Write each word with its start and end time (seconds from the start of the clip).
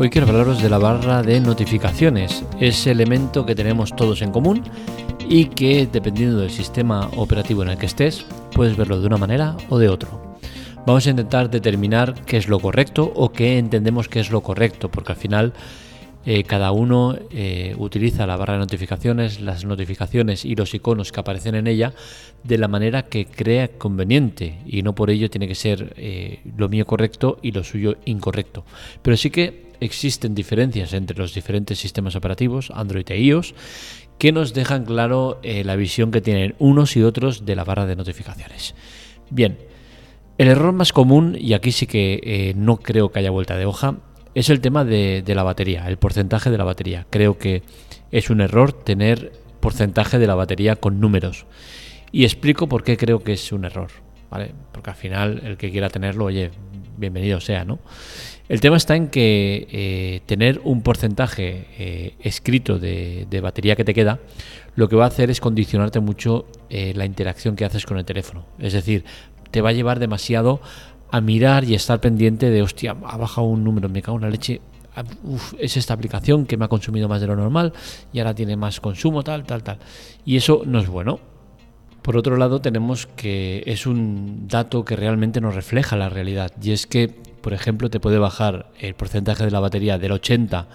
Hoy 0.00 0.10
quiero 0.10 0.28
hablaros 0.28 0.62
de 0.62 0.70
la 0.70 0.78
barra 0.78 1.24
de 1.24 1.40
notificaciones, 1.40 2.44
ese 2.60 2.92
elemento 2.92 3.44
que 3.44 3.56
tenemos 3.56 3.96
todos 3.96 4.22
en 4.22 4.30
común 4.30 4.62
y 5.28 5.46
que 5.46 5.88
dependiendo 5.90 6.38
del 6.38 6.50
sistema 6.50 7.10
operativo 7.16 7.64
en 7.64 7.70
el 7.70 7.78
que 7.78 7.86
estés, 7.86 8.24
puedes 8.52 8.76
verlo 8.76 9.00
de 9.00 9.08
una 9.08 9.16
manera 9.16 9.56
o 9.68 9.76
de 9.76 9.88
otro. 9.88 10.36
Vamos 10.86 11.04
a 11.04 11.10
intentar 11.10 11.50
determinar 11.50 12.14
qué 12.26 12.36
es 12.36 12.46
lo 12.46 12.60
correcto 12.60 13.12
o 13.12 13.32
qué 13.32 13.58
entendemos 13.58 14.08
que 14.08 14.20
es 14.20 14.30
lo 14.30 14.40
correcto, 14.40 14.88
porque 14.88 15.10
al 15.10 15.18
final 15.18 15.52
eh, 16.24 16.44
cada 16.44 16.70
uno 16.70 17.16
eh, 17.32 17.74
utiliza 17.76 18.24
la 18.24 18.36
barra 18.36 18.52
de 18.52 18.60
notificaciones, 18.60 19.40
las 19.40 19.64
notificaciones 19.64 20.44
y 20.44 20.54
los 20.54 20.74
iconos 20.74 21.10
que 21.10 21.18
aparecen 21.18 21.56
en 21.56 21.66
ella 21.66 21.92
de 22.44 22.56
la 22.56 22.68
manera 22.68 23.06
que 23.06 23.26
crea 23.26 23.66
conveniente 23.66 24.60
y 24.64 24.82
no 24.82 24.94
por 24.94 25.10
ello 25.10 25.28
tiene 25.28 25.48
que 25.48 25.56
ser 25.56 25.94
eh, 25.96 26.38
lo 26.56 26.68
mío 26.68 26.86
correcto 26.86 27.40
y 27.42 27.50
lo 27.50 27.64
suyo 27.64 27.96
incorrecto. 28.04 28.64
Pero 29.02 29.16
sí 29.16 29.30
que 29.30 29.67
existen 29.80 30.34
diferencias 30.34 30.92
entre 30.92 31.18
los 31.18 31.34
diferentes 31.34 31.78
sistemas 31.78 32.16
operativos, 32.16 32.70
Android 32.74 33.10
e 33.10 33.20
iOS, 33.20 33.54
que 34.18 34.32
nos 34.32 34.54
dejan 34.54 34.84
claro 34.84 35.40
la 35.42 35.76
visión 35.76 36.10
que 36.10 36.20
tienen 36.20 36.54
unos 36.58 36.96
y 36.96 37.02
otros 37.02 37.44
de 37.44 37.54
la 37.54 37.64
barra 37.64 37.86
de 37.86 37.96
notificaciones. 37.96 38.74
Bien, 39.30 39.58
el 40.38 40.48
error 40.48 40.72
más 40.72 40.92
común, 40.92 41.36
y 41.38 41.52
aquí 41.52 41.70
sí 41.70 41.86
que 41.86 42.52
no 42.56 42.78
creo 42.78 43.12
que 43.12 43.20
haya 43.20 43.30
vuelta 43.30 43.56
de 43.56 43.66
hoja, 43.66 43.98
es 44.38 44.50
el 44.50 44.60
tema 44.60 44.84
de, 44.84 45.24
la 45.26 45.42
batería, 45.42 45.88
el 45.88 45.96
porcentaje 45.96 46.50
de 46.50 46.58
la 46.58 46.64
batería. 46.64 47.06
Creo 47.10 47.38
que 47.38 47.62
es 48.12 48.30
un 48.30 48.40
error 48.40 48.72
tener 48.72 49.32
porcentaje 49.60 50.18
de 50.18 50.26
la 50.26 50.36
batería 50.36 50.76
con 50.76 51.00
números. 51.00 51.46
Y 52.12 52.24
explico 52.24 52.68
por 52.68 52.84
qué 52.84 52.96
creo 52.96 53.18
que 53.20 53.32
es 53.32 53.52
un 53.52 53.64
error. 53.64 53.90
¿vale? 54.30 54.52
Porque 54.72 54.90
al 54.90 54.96
final 54.96 55.42
el 55.44 55.56
que 55.56 55.70
quiera 55.70 55.88
tenerlo, 55.90 56.26
oye, 56.26 56.52
bienvenido 56.96 57.40
sea, 57.40 57.64
¿no? 57.64 57.80
El 58.48 58.60
tema 58.60 58.78
está 58.78 58.96
en 58.96 59.08
que 59.08 59.68
eh, 59.70 60.20
tener 60.24 60.60
un 60.64 60.80
porcentaje 60.82 61.66
eh, 61.78 62.14
escrito 62.20 62.78
de, 62.78 63.26
batería 63.42 63.76
que 63.76 63.84
te 63.84 63.92
queda, 63.92 64.20
lo 64.74 64.88
que 64.88 64.96
va 64.96 65.04
a 65.04 65.08
hacer 65.08 65.30
es 65.30 65.40
condicionarte 65.40 66.00
mucho 66.00 66.46
eh, 66.70 66.94
la 66.96 67.04
interacción 67.04 67.56
que 67.56 67.66
haces 67.66 67.84
con 67.84 67.98
el 67.98 68.06
teléfono. 68.06 68.46
Es 68.58 68.72
decir, 68.72 69.04
te 69.50 69.60
va 69.60 69.70
a 69.70 69.72
llevar 69.72 69.98
demasiado 69.98 70.60
a 71.10 71.20
mirar 71.20 71.64
y 71.64 71.74
estar 71.74 72.00
pendiente 72.00 72.48
de, 72.48 72.62
hostia, 72.62 72.96
ha 73.04 73.16
bajado 73.18 73.46
un 73.46 73.64
número, 73.64 73.88
me 73.90 74.00
cago 74.00 74.16
en 74.16 74.22
la 74.22 74.30
leche, 74.30 74.62
ah, 74.96 75.04
es 75.58 75.76
esta 75.76 75.92
aplicación 75.92 76.46
que 76.46 76.56
me 76.56 76.64
ha 76.64 76.68
consumido 76.68 77.06
más 77.06 77.20
de 77.20 77.26
lo 77.26 77.36
normal 77.36 77.74
y 78.14 78.18
ahora 78.18 78.34
tiene 78.34 78.56
más 78.56 78.80
consumo, 78.80 79.22
tal, 79.22 79.44
tal, 79.44 79.62
tal. 79.62 79.78
Y 80.24 80.36
eso 80.36 80.62
no 80.64 80.78
es 80.78 80.88
bueno. 80.88 81.20
Por 82.00 82.16
otro 82.16 82.38
lado, 82.38 82.62
tenemos 82.62 83.06
que 83.06 83.62
es 83.66 83.86
un 83.86 84.48
dato 84.48 84.82
que 84.86 84.96
realmente 84.96 85.42
nos 85.42 85.54
refleja 85.54 85.94
la 85.96 86.08
realidad. 86.08 86.50
Y 86.62 86.70
es 86.70 86.86
que, 86.86 87.14
por 87.48 87.54
ejemplo, 87.54 87.88
te 87.88 87.98
puede 87.98 88.18
bajar 88.18 88.66
el 88.78 88.94
porcentaje 88.94 89.42
de 89.42 89.50
la 89.50 89.58
batería 89.58 89.96
del 89.96 90.12
80, 90.12 90.68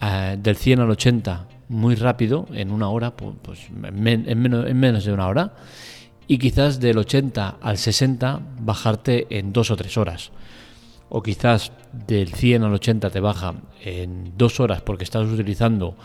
eh, 0.00 0.38
del 0.40 0.54
100 0.54 0.78
al 0.78 0.90
80 0.90 1.48
muy 1.70 1.96
rápido, 1.96 2.46
en 2.52 2.70
una 2.70 2.88
hora, 2.88 3.16
pues, 3.16 3.66
en 3.68 4.78
menos 4.78 5.04
de 5.04 5.12
una 5.12 5.26
hora 5.26 5.54
y 6.28 6.38
quizás 6.38 6.78
del 6.78 6.98
80 6.98 7.56
al 7.60 7.78
60 7.78 8.42
bajarte 8.60 9.26
en 9.36 9.52
dos 9.52 9.72
o 9.72 9.76
tres 9.76 9.96
horas. 9.96 10.30
O 11.08 11.20
quizás 11.20 11.72
del 11.92 12.32
100 12.32 12.62
al 12.62 12.74
80 12.74 13.10
te 13.10 13.18
baja 13.18 13.54
en 13.80 14.34
dos 14.36 14.60
horas 14.60 14.82
porque 14.82 15.02
estás 15.02 15.26
utilizando 15.26 15.96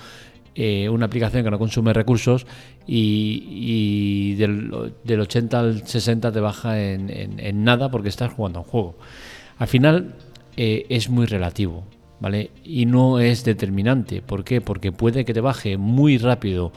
eh, 0.59 0.89
una 0.89 1.05
aplicación 1.05 1.43
que 1.43 1.51
no 1.51 1.59
consume 1.59 1.93
recursos 1.93 2.47
y, 2.87 4.33
del, 4.37 4.73
80 4.73 5.59
al 5.59 5.87
60 5.87 6.31
te 6.31 6.39
baja 6.39 6.81
en, 6.81 7.63
nada 7.63 7.91
porque 7.91 8.09
estás 8.09 8.33
jugando 8.33 8.57
a 8.57 8.61
un 8.63 8.67
juego. 8.67 8.97
Al 9.59 9.67
final 9.67 10.15
eh, 10.55 10.85
es 10.89 11.09
muy 11.09 11.25
relativo, 11.25 11.83
¿vale? 12.19 12.51
Y 12.63 12.85
no 12.85 13.19
es 13.19 13.43
determinante. 13.43 14.21
¿Por 14.21 14.43
qué? 14.43 14.61
Porque 14.61 14.91
puede 14.91 15.25
que 15.25 15.33
te 15.33 15.41
baje 15.41 15.77
muy 15.77 16.17
rápido 16.17 16.71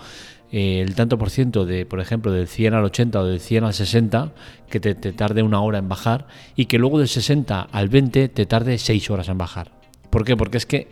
eh, 0.53 0.81
el 0.81 0.95
tanto 0.95 1.19
por 1.19 1.31
ciento 1.31 1.67
de, 1.67 1.87
por 1.87 2.01
ejemplo, 2.01 2.33
del 2.33 2.49
100 2.49 2.75
al 2.75 2.85
80 2.85 3.21
o 3.21 3.25
del 3.25 3.41
100 3.41 3.65
al 3.65 3.75
60, 3.75 4.33
que 4.69 4.81
te, 4.81 4.95
tarde 4.95 5.43
una 5.43 5.61
hora 5.61 5.79
en 5.79 5.89
bajar, 5.89 6.27
y 6.57 6.67
que 6.67 6.79
luego 6.79 6.99
del 6.99 7.09
60 7.09 7.69
al 7.71 7.89
20 7.89 8.29
te 8.29 8.47
tarde 8.47 8.79
6 8.79 9.11
horas 9.11 9.29
en 9.29 9.39
bajar. 9.39 9.73
¿Por 10.11 10.25
qué? 10.25 10.37
Porque 10.37 10.59
es 10.59 10.67
que 10.67 10.89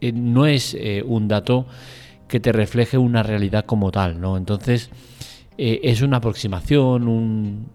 eh, 0.00 0.12
no 0.12 0.46
es 0.46 0.76
un 1.04 1.28
dato 1.28 1.66
que 2.28 2.40
te 2.40 2.52
refleje 2.52 2.98
una 2.98 3.22
realidad 3.22 3.66
como 3.66 3.90
tal, 3.90 4.20
¿no? 4.20 4.36
Entonces, 4.36 4.90
es 5.58 6.00
una 6.00 6.16
aproximación, 6.16 7.06
un, 7.06 7.68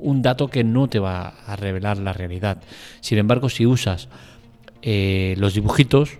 un 0.00 0.22
dato 0.22 0.48
que 0.48 0.64
no 0.64 0.88
te 0.88 0.98
va 0.98 1.28
a 1.46 1.56
revelar 1.56 1.98
la 1.98 2.12
realidad. 2.12 2.62
Sin 3.00 3.18
embargo, 3.18 3.48
si 3.48 3.66
usas 3.66 4.08
los 4.82 5.54
dibujitos, 5.54 6.18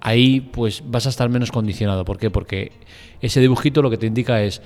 ahí 0.00 0.40
pues 0.40 0.82
vas 0.86 1.06
a 1.06 1.10
estar 1.10 1.28
menos 1.28 1.52
condicionado. 1.52 2.04
¿Por 2.04 2.18
qué? 2.18 2.30
Porque 2.30 2.72
ese 3.20 3.40
dibujito 3.40 3.82
lo 3.82 3.90
que 3.90 3.98
te 3.98 4.06
indica 4.06 4.42
es 4.42 4.62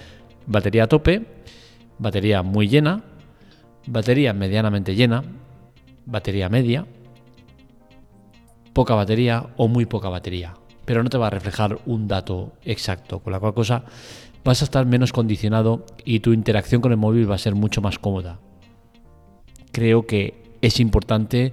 batería 0.47 0.85
a 0.85 0.87
tope, 0.87 1.27
batería 1.99 2.43
muy 2.43 2.69
llena, 2.69 3.03
batería 3.87 4.33
medianamente 4.33 4.95
llena, 4.95 5.25
batería 6.07 6.49
media, 6.49 6.87
poca 8.73 8.95
batería 8.95 9.47
o 9.57 9.69
muy 9.69 9.87
poca 9.87 10.09
batería. 10.09 10.55
Pero 10.85 11.03
no 11.03 11.11
te 11.11 11.19
va 11.19 11.29
a 11.29 11.31
reflejar 11.31 11.79
un 11.87 12.09
dato 12.09 12.53
exacto, 12.63 13.21
con 13.21 13.33
la 13.33 13.41
cual 13.41 13.55
cosa 13.55 13.85
vas 14.45 14.61
a 14.61 14.65
estar 14.65 14.87
menos 14.87 15.13
condicionado 15.13 15.85
y 16.05 16.21
tu 16.21 16.33
interacción 16.33 16.81
con 16.81 16.93
el 16.93 16.99
móvil 16.99 17.31
va 17.31 17.35
a 17.35 17.39
ser 17.39 17.55
mucho 17.55 17.81
más 17.81 17.99
cómoda. 17.99 18.39
Creo 19.73 20.07
que 20.07 20.35
es 20.61 20.81
importante 20.81 21.53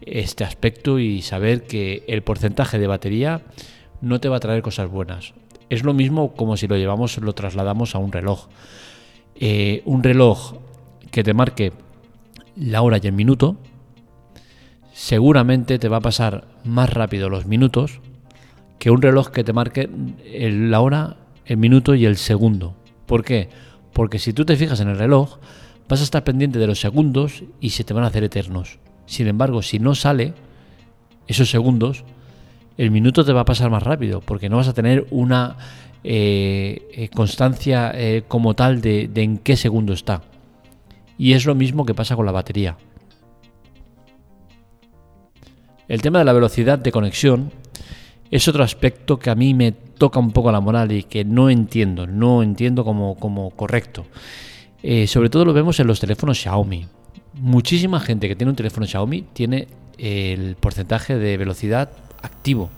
este 0.00 0.44
aspecto 0.44 0.98
y 0.98 1.22
saber 1.22 1.64
que 1.64 2.04
el 2.08 2.22
porcentaje 2.22 2.78
de 2.78 2.86
batería 2.86 3.42
no 4.00 4.20
te 4.20 4.28
va 4.28 4.38
a 4.38 4.40
traer 4.40 4.62
cosas 4.62 4.90
buenas. 4.90 5.34
Es 5.70 5.84
lo 5.84 5.94
mismo 5.94 6.34
como 6.34 6.56
si 6.56 6.66
lo 6.66 6.76
llevamos, 6.76 7.16
lo 7.18 7.34
trasladamos 7.34 7.94
a 7.94 7.98
un 7.98 8.12
reloj. 8.12 8.48
Eh, 9.36 9.82
un 9.84 10.02
reloj 10.02 10.54
que 11.10 11.22
te 11.22 11.34
marque 11.34 11.72
la 12.56 12.82
hora 12.82 12.98
y 13.02 13.06
el 13.06 13.12
minuto, 13.12 13.56
seguramente 14.92 15.78
te 15.78 15.88
va 15.88 15.98
a 15.98 16.00
pasar 16.00 16.46
más 16.64 16.92
rápido 16.92 17.28
los 17.30 17.46
minutos 17.46 18.00
que 18.78 18.90
un 18.90 19.00
reloj 19.00 19.30
que 19.30 19.44
te 19.44 19.52
marque 19.52 19.88
la 20.34 20.80
hora, 20.80 21.16
el 21.46 21.56
minuto 21.56 21.94
y 21.94 22.06
el 22.06 22.16
segundo. 22.16 22.74
¿Por 23.06 23.24
qué? 23.24 23.48
Porque 23.92 24.18
si 24.18 24.32
tú 24.32 24.44
te 24.44 24.56
fijas 24.56 24.80
en 24.80 24.88
el 24.88 24.98
reloj, 24.98 25.38
vas 25.88 26.00
a 26.00 26.04
estar 26.04 26.24
pendiente 26.24 26.58
de 26.58 26.66
los 26.66 26.80
segundos 26.80 27.44
y 27.60 27.70
se 27.70 27.84
te 27.84 27.94
van 27.94 28.04
a 28.04 28.08
hacer 28.08 28.24
eternos. 28.24 28.78
Sin 29.06 29.26
embargo, 29.26 29.62
si 29.62 29.78
no 29.78 29.94
sale 29.94 30.34
esos 31.26 31.50
segundos, 31.50 32.04
el 32.78 32.90
minuto 32.90 33.24
te 33.24 33.32
va 33.32 33.42
a 33.42 33.44
pasar 33.44 33.70
más 33.70 33.82
rápido, 33.82 34.20
porque 34.20 34.48
no 34.48 34.56
vas 34.56 34.68
a 34.68 34.74
tener 34.74 35.06
una 35.10 35.56
eh, 36.04 36.88
eh, 36.92 37.08
constancia 37.10 37.92
eh, 37.94 38.24
como 38.26 38.54
tal 38.54 38.80
de, 38.80 39.08
de 39.08 39.22
en 39.22 39.38
qué 39.38 39.56
segundo 39.56 39.92
está. 39.92 40.22
Y 41.18 41.34
es 41.34 41.46
lo 41.46 41.54
mismo 41.54 41.84
que 41.84 41.94
pasa 41.94 42.16
con 42.16 42.26
la 42.26 42.32
batería. 42.32 42.76
El 45.88 46.00
tema 46.00 46.20
de 46.20 46.24
la 46.24 46.32
velocidad 46.32 46.78
de 46.78 46.90
conexión 46.90 47.52
es 48.32 48.48
otro 48.48 48.64
aspecto 48.64 49.20
que 49.20 49.30
a 49.30 49.36
mí 49.36 49.54
me 49.54 49.70
toca 49.70 50.18
un 50.18 50.32
poco 50.32 50.50
la 50.50 50.58
moral 50.58 50.90
y 50.90 51.04
que 51.04 51.24
no 51.24 51.48
entiendo, 51.48 52.08
no 52.08 52.42
entiendo 52.42 52.84
como, 52.84 53.14
como 53.14 53.50
correcto. 53.50 54.06
sobre 55.06 55.30
todo 55.30 55.44
lo 55.44 55.52
vemos 55.52 55.78
en 55.78 55.86
los 55.86 56.00
teléfonos 56.00 56.38
Xiaomi 56.40 56.86
muchísima 57.34 58.00
gente 58.00 58.28
que 58.28 58.36
tiene 58.36 58.50
un 58.50 58.56
teléfono 58.56 58.86
Xiaomi 58.86 59.22
tiene 59.32 59.68
el 59.98 60.56
porcentaje 60.56 61.16
de 61.16 61.36
velocidad 61.36 61.90
activo. 62.22 62.70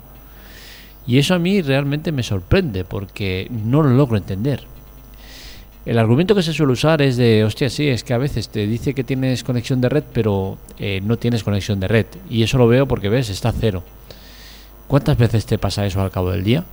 Y 1.06 1.18
eso 1.18 1.34
a 1.34 1.38
mí 1.38 1.60
realmente 1.60 2.12
me 2.12 2.22
sorprende 2.22 2.84
porque 2.84 3.48
no 3.50 3.82
lo 3.82 3.90
logro 3.90 4.16
entender. 4.16 4.62
El 5.84 5.98
argumento 5.98 6.34
que 6.34 6.42
se 6.42 6.54
suele 6.54 6.72
usar 6.72 7.02
es 7.02 7.18
de, 7.18 7.44
hostia, 7.44 7.68
sí, 7.68 7.88
es 7.88 8.04
que 8.04 8.14
a 8.14 8.18
veces 8.18 8.48
te 8.48 8.66
dice 8.66 8.94
que 8.94 9.04
tienes 9.04 9.44
conexión 9.44 9.82
de 9.82 9.90
red, 9.90 10.04
pero 10.14 10.56
eh, 10.78 11.02
no 11.04 11.18
tienes 11.18 11.44
conexión 11.44 11.78
de 11.78 11.88
red. 11.88 12.06
Y 12.30 12.42
eso 12.42 12.56
lo 12.56 12.66
veo 12.66 12.88
porque 12.88 13.10
ves, 13.10 13.28
está 13.28 13.52
cero. 13.52 13.82
¿Cuántas 14.86 15.16
veces 15.16 15.46
te 15.46 15.58
pasa 15.58 15.86
eso 15.86 16.00
al 16.00 16.10
cabo 16.10 16.30
del 16.30 16.44
día? 16.44 16.64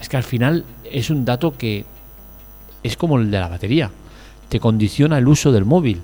Es 0.00 0.08
que 0.08 0.16
al 0.16 0.22
final 0.22 0.64
es 0.84 1.10
un 1.10 1.24
dato 1.24 1.56
que 1.56 1.84
es 2.82 2.96
como 2.96 3.18
el 3.18 3.30
de 3.30 3.40
la 3.40 3.48
batería 3.48 3.90
te 4.48 4.60
condiciona 4.60 5.18
el 5.18 5.28
uso 5.28 5.52
del 5.52 5.64
móvil. 5.64 6.00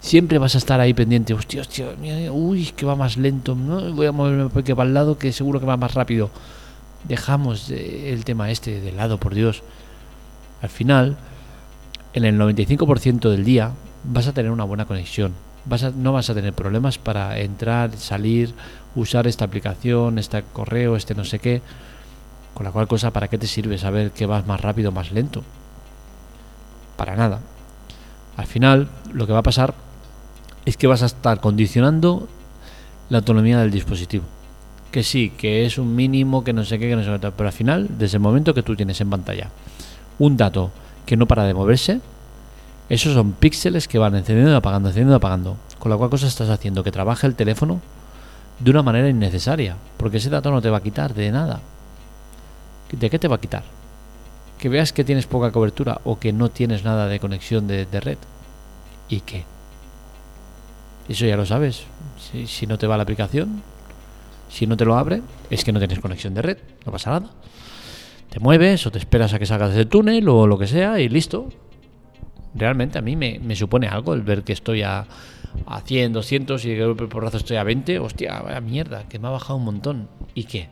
Siempre 0.00 0.38
vas 0.38 0.54
a 0.54 0.58
estar 0.58 0.80
ahí 0.80 0.94
pendiente, 0.94 1.32
hostia, 1.32 1.60
hostia, 1.60 1.86
uy, 2.32 2.72
que 2.76 2.84
va 2.84 2.96
más 2.96 3.16
lento, 3.16 3.54
¿no? 3.54 3.92
voy 3.92 4.06
a 4.06 4.12
moverme 4.12 4.48
porque 4.48 4.74
para 4.74 4.88
el 4.88 4.94
lado 4.94 5.16
que 5.16 5.32
seguro 5.32 5.60
que 5.60 5.66
va 5.66 5.76
más 5.76 5.94
rápido. 5.94 6.30
Dejamos 7.04 7.70
el 7.70 8.24
tema 8.24 8.50
este 8.50 8.80
de 8.80 8.92
lado, 8.92 9.18
por 9.18 9.34
Dios. 9.34 9.62
Al 10.60 10.68
final, 10.68 11.16
en 12.14 12.24
el 12.24 12.38
95% 12.38 13.28
del 13.28 13.44
día 13.44 13.72
vas 14.04 14.26
a 14.28 14.32
tener 14.32 14.50
una 14.50 14.64
buena 14.64 14.86
conexión. 14.86 15.32
Vas 15.64 15.94
no 15.94 16.12
vas 16.12 16.28
a 16.28 16.34
tener 16.34 16.52
problemas 16.52 16.98
para 16.98 17.38
entrar, 17.38 17.96
salir, 17.96 18.54
usar 18.94 19.26
esta 19.26 19.44
aplicación, 19.44 20.18
este 20.18 20.42
correo, 20.52 20.96
este 20.96 21.14
no 21.14 21.24
sé 21.24 21.38
qué. 21.38 21.62
Con 22.54 22.64
la 22.64 22.72
cual 22.72 22.88
cosa, 22.88 23.12
¿para 23.12 23.28
qué 23.28 23.38
te 23.38 23.46
sirve 23.46 23.78
saber 23.78 24.10
que 24.10 24.26
vas 24.26 24.46
más 24.46 24.60
rápido 24.60 24.92
más 24.92 25.12
lento? 25.12 25.42
para 27.02 27.16
nada. 27.16 27.40
Al 28.36 28.46
final, 28.46 28.88
lo 29.12 29.26
que 29.26 29.32
va 29.32 29.40
a 29.40 29.42
pasar 29.42 29.74
es 30.64 30.76
que 30.76 30.86
vas 30.86 31.02
a 31.02 31.06
estar 31.06 31.40
condicionando 31.40 32.28
la 33.10 33.18
autonomía 33.18 33.58
del 33.58 33.72
dispositivo. 33.72 34.24
Que 34.92 35.02
sí, 35.02 35.30
que 35.36 35.66
es 35.66 35.78
un 35.78 35.96
mínimo, 35.96 36.44
que 36.44 36.52
no 36.52 36.64
sé 36.64 36.78
qué, 36.78 36.88
que 36.88 36.94
no 36.94 37.02
sé 37.02 37.10
qué, 37.18 37.32
pero 37.32 37.48
al 37.48 37.52
final, 37.52 37.88
desde 37.98 38.18
el 38.18 38.22
momento 38.22 38.54
que 38.54 38.62
tú 38.62 38.76
tienes 38.76 39.00
en 39.00 39.10
pantalla 39.10 39.48
un 40.20 40.36
dato 40.36 40.70
que 41.04 41.16
no 41.16 41.26
para 41.26 41.42
de 41.42 41.54
moverse, 41.54 42.00
esos 42.92 43.14
son 43.14 43.32
píxeles 43.32 43.88
que 43.88 43.98
van 43.98 44.14
encendiendo 44.14 44.52
y 44.52 44.54
apagando, 44.54 44.90
encendiendo 44.90 45.14
y 45.14 45.16
apagando. 45.16 45.56
Con 45.78 45.90
la 45.90 45.96
cual 45.96 46.10
cosa 46.10 46.26
estás 46.26 46.50
haciendo 46.50 46.84
que 46.84 46.92
trabaje 46.92 47.26
el 47.26 47.34
teléfono 47.34 47.80
de 48.58 48.70
una 48.70 48.82
manera 48.82 49.08
innecesaria, 49.08 49.76
porque 49.96 50.18
ese 50.18 50.28
dato 50.28 50.50
no 50.50 50.60
te 50.60 50.68
va 50.68 50.76
a 50.76 50.82
quitar 50.82 51.14
de 51.14 51.32
nada. 51.32 51.60
¿De 52.92 53.08
qué 53.08 53.18
te 53.18 53.28
va 53.28 53.36
a 53.36 53.40
quitar? 53.40 53.62
Que 54.58 54.68
veas 54.68 54.92
que 54.92 55.04
tienes 55.04 55.26
poca 55.26 55.52
cobertura 55.52 56.02
o 56.04 56.18
que 56.18 56.34
no 56.34 56.50
tienes 56.50 56.84
nada 56.84 57.08
de 57.08 57.18
conexión 57.18 57.66
de, 57.66 57.86
red. 57.98 58.18
¿Y 59.08 59.20
qué? 59.20 59.46
Eso 61.08 61.24
ya 61.24 61.38
lo 61.38 61.46
sabes. 61.46 61.84
Si, 62.20 62.46
si 62.46 62.66
no 62.66 62.76
te 62.76 62.86
va 62.86 62.98
la 62.98 63.04
aplicación, 63.04 63.62
si 64.50 64.66
no 64.66 64.76
te 64.76 64.84
lo 64.84 64.98
abre, 64.98 65.22
es 65.48 65.64
que 65.64 65.72
no 65.72 65.78
tienes 65.78 65.98
conexión 65.98 66.34
de 66.34 66.42
red. 66.42 66.58
No 66.84 66.92
pasa 66.92 67.12
nada. 67.12 67.30
Te 68.28 68.38
mueves 68.38 68.86
o 68.86 68.90
te 68.90 68.98
esperas 68.98 69.32
a 69.32 69.38
que 69.38 69.46
salgas 69.46 69.72
del 69.72 69.88
túnel 69.88 70.28
o 70.28 70.46
lo 70.46 70.58
que 70.58 70.66
sea 70.66 71.00
y 71.00 71.08
listo. 71.08 71.48
Realmente 72.54 72.98
a 72.98 73.02
mí 73.02 73.16
me, 73.16 73.56
supone 73.56 73.88
algo 73.88 74.14
el 74.14 74.22
ver 74.22 74.42
que 74.42 74.52
estoy 74.52 74.82
a 74.82 75.06
a 75.66 75.80
100, 75.80 76.12
200 76.12 76.64
y 76.64 76.74
de 76.74 76.94
por 76.94 77.08
porrazo 77.08 77.36
estoy 77.36 77.56
a 77.56 77.64
20, 77.64 77.98
hostia, 77.98 78.40
vaya 78.40 78.60
mierda, 78.60 79.08
que 79.08 79.18
me 79.18 79.28
ha 79.28 79.30
bajado 79.30 79.56
un 79.56 79.64
montón. 79.64 80.08
¿Y 80.34 80.44
qué? 80.44 80.68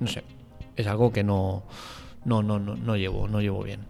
No 0.00 0.06
sé, 0.06 0.24
es 0.76 0.86
algo 0.86 1.12
que 1.12 1.22
no, 1.22 1.62
no, 2.24 2.42
no, 2.42 2.58
no, 2.58 2.76
no 2.76 2.96
llevo, 2.96 3.28
no 3.28 3.40
llevo 3.40 3.62
bien. 3.62 3.80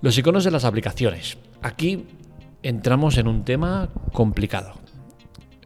Los 0.00 0.16
iconos 0.18 0.44
de 0.44 0.50
las 0.50 0.64
aplicaciones. 0.64 1.38
Aquí 1.62 2.06
entramos 2.62 3.16
en 3.18 3.28
un 3.28 3.44
tema 3.44 3.88
complicado. 4.12 4.74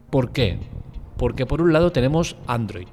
¿Por 0.09 0.31
qué? 0.31 0.59
Porque 1.17 1.45
por 1.45 1.61
un 1.61 1.73
lado 1.73 1.91
tenemos 1.91 2.35
Android, 2.47 2.87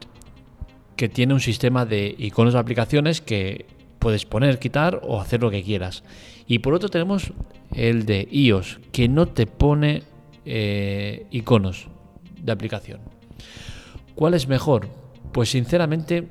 que 0.97 1.08
tiene 1.08 1.35
un 1.35 1.41
sistema 1.41 1.87
de 1.87 2.14
iconos 2.19 2.55
de 2.55 2.61
aplicaciones 2.61 3.20
que 3.20 3.67
puedes 4.06 4.25
poner, 4.25 4.61
quitar 4.61 5.00
o 5.03 5.20
hacer 5.20 5.41
lo 5.41 5.50
que 5.50 5.64
quieras. 5.64 6.05
Y 6.47 6.61
por 6.61 6.75
otro 6.75 6.88
tenemos 6.88 7.32
el 7.75 8.06
de 8.06 8.29
iOS, 8.31 8.79
que 8.93 9.08
no 9.08 9.26
te 9.26 9.49
pone 9.49 10.05
eh, 10.44 11.26
iconos 11.32 11.88
de 12.41 12.53
aplicación. 12.53 13.00
¿Cuál 14.14 14.35
es 14.35 14.47
mejor? 14.47 14.87
Pues 15.32 15.50
sinceramente 15.50 16.29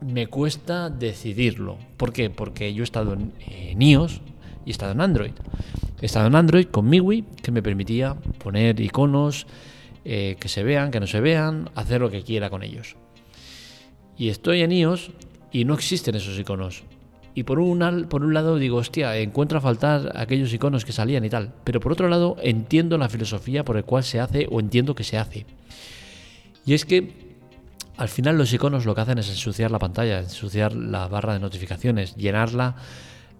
me 0.00 0.26
cuesta 0.28 0.88
decidirlo. 0.88 1.76
¿Por 1.98 2.14
qué? 2.14 2.30
Porque 2.30 2.72
yo 2.72 2.82
he 2.82 2.84
estado 2.84 3.12
en, 3.12 3.82
iOS 3.82 4.22
y 4.64 4.70
he 4.70 4.72
estado 4.72 4.92
en 4.92 5.02
Android. 5.02 5.32
He 6.00 6.06
estado 6.06 6.28
en 6.28 6.34
Android 6.34 6.64
con 6.64 6.88
MIUI, 6.88 7.26
que 7.42 7.52
me 7.52 7.62
permitía 7.62 8.14
poner 8.42 8.80
iconos 8.80 9.46
eh, 10.06 10.38
que 10.40 10.48
se 10.48 10.62
vean, 10.62 10.92
que 10.92 10.98
no 10.98 11.06
se 11.06 11.20
vean, 11.20 11.68
hacer 11.74 12.00
lo 12.00 12.10
que 12.10 12.22
quiera 12.22 12.48
con 12.48 12.62
ellos. 12.62 12.96
Y 14.16 14.30
estoy 14.30 14.62
en 14.62 14.72
iOS 14.72 15.10
y 15.52 15.64
no 15.64 15.74
existen 15.74 16.14
esos 16.14 16.38
iconos. 16.38 16.82
Y 17.34 17.44
por 17.44 17.58
un, 17.58 18.06
por 18.08 18.22
un 18.22 18.34
lado 18.34 18.56
digo, 18.56 18.76
hostia, 18.76 19.16
encuentro 19.16 19.58
a 19.58 19.60
faltar 19.60 20.12
aquellos 20.16 20.52
iconos 20.52 20.84
que 20.84 20.92
salían 20.92 21.24
y 21.24 21.30
tal. 21.30 21.54
Pero 21.64 21.80
por 21.80 21.92
otro 21.92 22.08
lado 22.08 22.36
entiendo 22.42 22.98
la 22.98 23.08
filosofía 23.08 23.64
por 23.64 23.76
la 23.76 23.82
cual 23.82 24.04
se 24.04 24.20
hace 24.20 24.46
o 24.50 24.60
entiendo 24.60 24.94
que 24.94 25.04
se 25.04 25.16
hace. 25.16 25.46
Y 26.66 26.74
es 26.74 26.84
que 26.84 27.32
al 27.96 28.08
final 28.08 28.36
los 28.36 28.52
iconos 28.52 28.84
lo 28.84 28.94
que 28.94 29.00
hacen 29.00 29.18
es 29.18 29.28
ensuciar 29.28 29.70
la 29.70 29.78
pantalla, 29.78 30.18
ensuciar 30.18 30.74
la 30.74 31.08
barra 31.08 31.34
de 31.34 31.40
notificaciones, 31.40 32.16
llenarla 32.16 32.76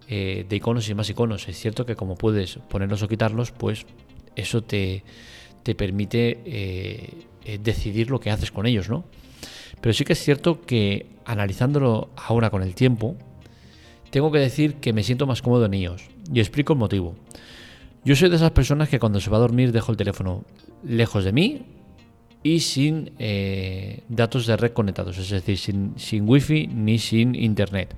eh, 0.07 0.45
de 0.47 0.55
iconos 0.55 0.89
y 0.89 0.95
más 0.95 1.09
iconos. 1.09 1.47
Es 1.47 1.57
cierto 1.59 1.85
que 1.85 1.95
como 1.95 2.15
puedes 2.15 2.57
ponerlos 2.69 3.03
o 3.03 3.07
quitarlos, 3.07 3.51
pues 3.51 3.85
eso 4.35 4.63
te, 4.63 5.03
te 5.61 5.75
permite 5.75 6.41
eh, 6.45 7.09
eh, 7.45 7.59
decidir 7.61 8.09
lo 8.09 8.19
que 8.19 8.31
haces 8.31 8.51
con 8.51 8.65
ellos, 8.65 8.89
¿no? 8.89 9.05
Pero 9.83 9.91
sí 9.93 10.05
que 10.05 10.13
es 10.13 10.23
cierto 10.23 10.61
que 10.61 11.07
analizándolo 11.25 12.07
ahora 12.15 12.49
con 12.49 12.63
el 12.63 12.73
tiempo, 12.73 13.17
tengo 14.11 14.31
que 14.31 14.39
decir 14.39 14.75
que 14.75 14.93
me 14.93 15.03
siento 15.03 15.27
más 15.27 15.41
cómodo 15.41 15.65
en 15.65 15.73
iOS. 15.73 16.03
Y 16.33 16.39
explico 16.39 16.71
el 16.71 16.79
motivo. 16.79 17.15
Yo 18.05 18.15
soy 18.15 18.29
de 18.29 18.37
esas 18.37 18.51
personas 18.51 18.87
que 18.87 18.97
cuando 18.97 19.19
se 19.19 19.29
va 19.29 19.35
a 19.35 19.41
dormir 19.41 19.73
dejo 19.73 19.91
el 19.91 19.97
teléfono 19.97 20.45
lejos 20.87 21.25
de 21.25 21.33
mí 21.33 21.65
y 22.43 22.61
sin 22.61 23.11
eh, 23.19 24.03
datos 24.07 24.47
de 24.47 24.55
red 24.55 24.71
conectados, 24.71 25.17
es 25.17 25.29
decir, 25.29 25.57
sin, 25.57 25.95
sin 25.97 26.29
wifi 26.29 26.65
ni 26.67 26.97
sin 26.97 27.35
internet. 27.35 27.93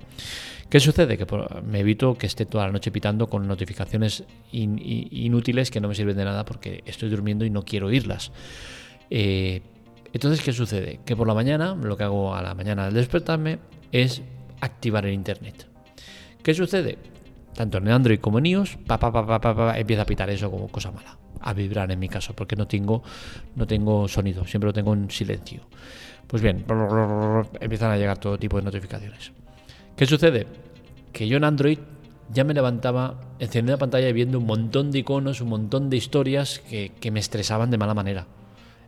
¿Qué 0.70 0.80
sucede? 0.80 1.20
Que 1.20 1.28
me 1.68 1.82
evito 1.82 2.16
que 2.16 2.26
esté 2.26 2.48
toda 2.48 2.66
la 2.66 2.72
noche 2.72 2.90
pitando 2.90 3.28
con 3.28 3.48
notificaciones 3.48 4.24
inútiles 4.52 5.70
que 5.70 5.80
no 5.80 5.88
me 5.88 5.94
sirven 5.94 6.18
de 6.18 6.26
nada 6.26 6.46
porque 6.46 6.82
estoy 6.88 7.10
durmiendo 7.10 7.46
y 7.46 7.52
no 7.52 7.62
quiero 7.62 7.86
oírlas. 7.86 8.32
Eh, 9.12 9.62
entonces, 10.16 10.42
¿qué 10.42 10.54
sucede? 10.54 11.02
Que 11.04 11.14
por 11.14 11.28
la 11.28 11.34
mañana, 11.34 11.76
lo 11.76 11.98
que 11.98 12.06
hago 12.06 12.34
a 12.34 12.42
la 12.42 12.56
mañana 12.56 12.86
al 12.86 12.94
despertarme 12.94 13.60
es 13.92 14.22
activar 14.62 15.06
el 15.06 15.14
internet. 15.14 15.68
¿Qué 16.42 16.54
sucede? 16.54 16.98
Tanto 17.54 17.80
en 17.80 17.90
Android 17.90 18.22
como 18.22 18.40
en 18.40 18.46
iOS, 18.46 18.78
pa, 18.88 18.98
pa, 18.98 19.12
pa, 19.12 19.78
empieza 19.78 20.04
a 20.04 20.06
pitar 20.06 20.30
eso 20.30 20.50
como 20.50 20.70
cosa 20.70 20.90
mala. 20.90 21.18
A 21.42 21.52
vibrar 21.52 21.92
en 21.92 22.00
mi 22.00 22.08
caso, 22.08 22.34
porque 22.34 22.56
no 22.56 22.66
tengo, 22.66 23.04
no 23.58 23.68
tengo 23.68 24.08
sonido, 24.08 24.46
siempre 24.46 24.70
lo 24.70 24.74
tengo 24.74 24.94
en 24.94 25.12
silencio. 25.12 25.64
Pues 26.28 26.42
bien, 26.42 26.64
empiezan 27.60 27.92
a 27.92 27.98
llegar 27.98 28.18
todo 28.18 28.40
tipo 28.40 28.56
de 28.56 28.64
notificaciones. 28.64 29.34
¿Qué 29.98 30.06
sucede? 30.06 30.48
Que 31.12 31.28
yo 31.28 31.36
en 31.36 31.44
Android 31.44 31.80
ya 32.32 32.46
me 32.46 32.54
levantaba, 32.54 33.20
encendía 33.40 33.74
la 33.74 33.80
pantalla 33.80 34.10
viendo 34.14 34.40
un 34.40 34.46
montón 34.46 34.92
de 34.92 35.00
iconos, 35.00 35.42
un 35.42 35.50
montón 35.50 35.90
de 35.90 35.98
historias 35.98 36.60
que, 36.60 36.94
que 37.02 37.12
me 37.12 37.20
estresaban 37.20 37.70
de 37.70 37.78
mala 37.78 37.94
manera. 37.94 38.28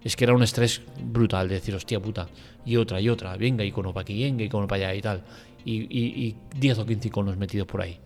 Es 0.08 0.16
que 0.16 0.24
era 0.24 0.34
un 0.34 0.42
estrés 0.42 0.82
brutal 1.04 1.50
de 1.50 1.56
decir, 1.56 1.76
hostia 1.76 2.00
puta, 2.00 2.30
y 2.66 2.78
otra, 2.78 3.02
y 3.02 3.10
otra, 3.10 3.36
venga 3.36 3.66
icono 3.66 3.94
para 3.94 4.04
aquí, 4.04 4.24
venga 4.24 4.46
icono 4.46 4.66
para 4.66 4.88
allá 4.88 4.96
y 4.96 5.02
tal 5.02 5.22
y, 5.66 6.36
10 6.56 6.80
o 6.80 6.86
15 6.86 7.08
iconos 7.10 7.36
metidos 7.36 7.68
por 7.68 7.82
ahí. 7.82 8.00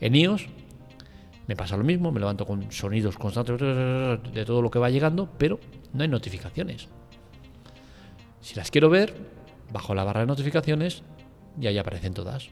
En 0.00 0.14
iOS 0.14 0.46
me 1.48 1.56
pasa 1.56 1.76
lo 1.76 1.82
mismo, 1.82 2.12
me 2.12 2.20
levanto 2.20 2.46
con 2.46 2.70
sonidos 2.70 3.18
constantes 3.18 3.58
de 3.58 4.44
todo 4.46 4.62
lo 4.62 4.70
que 4.70 4.78
va 4.78 4.88
llegando, 4.88 5.28
pero 5.36 5.58
no 5.92 6.02
hay 6.04 6.08
notificaciones. 6.08 6.86
Si 8.40 8.54
las 8.54 8.70
quiero 8.70 8.88
ver, 8.88 9.12
bajo 9.72 9.96
la 9.96 10.04
barra 10.04 10.20
de 10.20 10.26
notificaciones 10.26 11.02
y 11.60 11.66
ahí 11.66 11.76
aparecen 11.76 12.14
todas. 12.14 12.50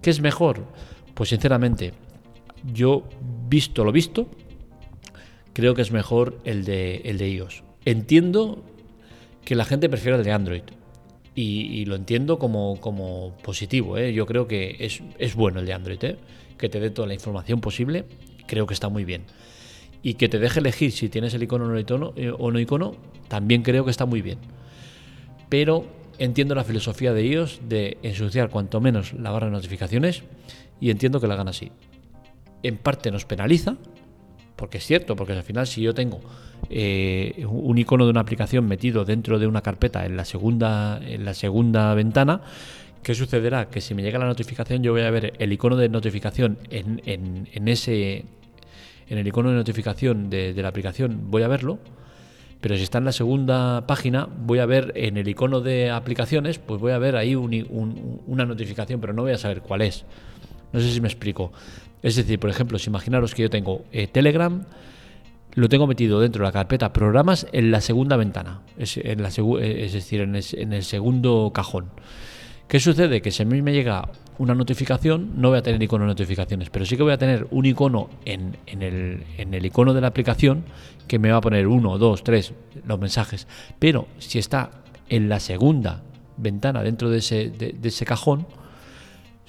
¿Qué 0.00 0.08
es 0.08 0.22
mejor? 0.22 0.64
Pues 1.12 1.28
sinceramente, 1.28 1.92
yo 2.72 3.04
visto 3.48 3.84
lo 3.84 3.92
visto, 3.92 4.28
creo 5.58 5.74
que 5.74 5.82
es 5.82 5.90
mejor 5.90 6.38
el 6.44 6.64
de, 6.64 7.02
el 7.04 7.18
de 7.18 7.30
iOS. 7.30 7.64
Entiendo 7.84 8.62
que 9.44 9.56
la 9.56 9.64
gente 9.64 9.88
prefiere 9.88 10.16
el 10.16 10.22
de 10.22 10.30
Android, 10.30 10.62
y, 11.34 11.84
lo 11.84 11.96
entiendo 11.96 12.38
como, 12.38 12.80
como 12.80 13.36
positivo. 13.42 13.98
¿eh? 13.98 14.12
Yo 14.12 14.24
creo 14.24 14.46
que 14.46 14.76
es, 14.78 15.02
es, 15.18 15.34
bueno 15.34 15.58
el 15.58 15.66
de 15.66 15.72
Android, 15.72 15.98
¿eh? 16.04 16.16
que 16.58 16.68
te 16.68 16.78
dé 16.78 16.90
toda 16.90 17.08
la 17.08 17.14
información 17.14 17.60
posible, 17.60 18.04
creo 18.46 18.68
que 18.68 18.74
está 18.74 18.88
muy 18.88 19.04
bien. 19.04 19.24
Y 20.00 20.14
que 20.14 20.28
te 20.28 20.38
deje 20.38 20.60
elegir 20.60 20.92
si 20.92 21.08
tienes 21.08 21.34
el 21.34 21.42
icono 21.42 21.64
o 21.64 21.68
no 21.68 21.78
icono, 21.80 22.12
eh, 22.14 22.32
o 22.36 22.52
no 22.52 22.60
icono 22.60 22.94
también 23.26 23.62
creo 23.62 23.84
que 23.84 23.90
está 23.90 24.06
muy 24.06 24.22
bien. 24.22 24.38
Pero 25.48 25.86
entiendo 26.18 26.54
la 26.54 26.62
filosofía 26.62 27.12
de 27.12 27.26
iOS 27.26 27.62
de 27.68 27.98
ensuciar 28.04 28.48
cuanto 28.48 28.80
menos 28.80 29.12
la 29.12 29.32
barra 29.32 29.46
de 29.46 29.52
notificaciones 29.54 30.22
y 30.80 30.90
entiendo 30.90 31.20
que 31.20 31.26
la 31.26 31.34
hagan 31.34 31.48
así. 31.48 31.72
En 32.62 32.76
parte 32.76 33.10
nos 33.10 33.24
penaliza, 33.24 33.76
porque 34.58 34.78
es 34.78 34.84
cierto, 34.84 35.14
porque 35.14 35.32
al 35.32 35.44
final 35.44 35.68
si 35.68 35.80
yo 35.80 35.94
tengo 35.94 36.20
eh, 36.68 37.46
un 37.48 37.78
icono 37.78 38.04
de 38.04 38.10
una 38.10 38.20
aplicación 38.20 38.66
metido 38.66 39.04
dentro 39.04 39.38
de 39.38 39.46
una 39.46 39.62
carpeta 39.62 40.04
en 40.04 40.16
la 40.16 40.24
segunda, 40.24 41.00
en 41.00 41.24
la 41.24 41.32
segunda 41.32 41.94
ventana, 41.94 42.42
¿qué 43.04 43.14
sucederá? 43.14 43.70
Que 43.70 43.80
si 43.80 43.94
me 43.94 44.02
llega 44.02 44.18
la 44.18 44.26
notificación 44.26 44.82
yo 44.82 44.90
voy 44.90 45.02
a 45.02 45.10
ver 45.10 45.32
el 45.38 45.52
icono 45.52 45.76
de 45.76 45.88
notificación 45.88 46.58
en, 46.70 47.00
en, 47.06 47.68
ese 47.68 48.24
en 49.08 49.18
el 49.18 49.26
icono 49.28 49.50
de 49.50 49.56
notificación 49.56 50.28
de, 50.28 50.52
la 50.54 50.68
aplicación 50.68 51.30
voy 51.30 51.44
a 51.44 51.48
verlo, 51.48 51.78
pero 52.60 52.76
si 52.76 52.82
está 52.82 52.98
en 52.98 53.04
la 53.04 53.12
segunda 53.12 53.86
página 53.86 54.28
voy 54.28 54.58
a 54.58 54.66
ver 54.66 54.92
en 54.96 55.18
el 55.18 55.28
icono 55.28 55.60
de 55.60 55.92
aplicaciones, 55.92 56.58
pues 56.58 56.80
voy 56.80 56.90
a 56.90 56.98
ver 56.98 57.14
ahí 57.14 57.36
una 57.36 58.44
notificación, 58.44 59.00
pero 59.00 59.12
no 59.12 59.22
voy 59.22 59.32
a 59.32 59.38
saber 59.38 59.62
cuál 59.62 59.82
es. 59.82 60.04
No 60.72 60.80
sé 60.80 60.90
si 60.90 61.00
me 61.00 61.08
explico. 61.08 61.52
Es 62.02 62.16
decir, 62.16 62.38
por 62.38 62.50
ejemplo, 62.50 62.78
si 62.78 62.90
imaginaros 62.90 63.34
que 63.34 63.42
yo 63.42 63.50
tengo 63.50 63.84
eh, 63.92 64.06
Telegram, 64.06 64.64
lo 65.54 65.68
tengo 65.68 65.86
metido 65.86 66.20
dentro 66.20 66.42
de 66.42 66.48
la 66.48 66.52
carpeta 66.52 66.92
programas 66.92 67.46
en 67.52 67.70
la 67.70 67.80
segunda 67.80 68.16
ventana, 68.16 68.60
es, 68.76 68.96
en 68.96 69.20
eh, 69.20 69.88
decir, 69.92 70.20
en 70.20 70.72
el, 70.72 70.84
segundo 70.84 71.50
cajón. 71.54 71.86
¿Qué 72.68 72.78
sucede? 72.80 73.22
Que 73.22 73.30
si 73.30 73.42
a 73.42 73.46
mí 73.46 73.62
me 73.62 73.72
llega 73.72 74.10
una 74.36 74.54
notificación, 74.54 75.32
no 75.40 75.48
voy 75.48 75.58
a 75.58 75.62
tener 75.62 75.82
icono 75.82 76.04
de 76.04 76.08
notificaciones, 76.08 76.70
pero 76.70 76.84
sí 76.84 76.96
que 76.96 77.02
voy 77.02 77.12
a 77.12 77.18
tener 77.18 77.48
un 77.50 77.64
icono 77.64 78.10
en, 78.24 78.56
el, 78.66 79.24
en 79.36 79.54
el 79.54 79.66
icono 79.66 79.94
de 79.94 80.00
la 80.00 80.08
aplicación 80.08 80.64
que 81.08 81.18
me 81.18 81.30
va 81.30 81.38
a 81.38 81.40
poner 81.40 81.66
uno, 81.66 81.98
dos, 81.98 82.22
tres, 82.22 82.52
los 82.86 83.00
mensajes. 83.00 83.48
Pero 83.78 84.06
si 84.18 84.38
está 84.38 84.70
en 85.08 85.28
la 85.28 85.40
segunda 85.40 86.02
ventana 86.36 86.82
dentro 86.82 87.10
de 87.10 87.18
ese, 87.18 87.48
de 87.50 87.88
ese 87.88 88.04
cajón, 88.04 88.46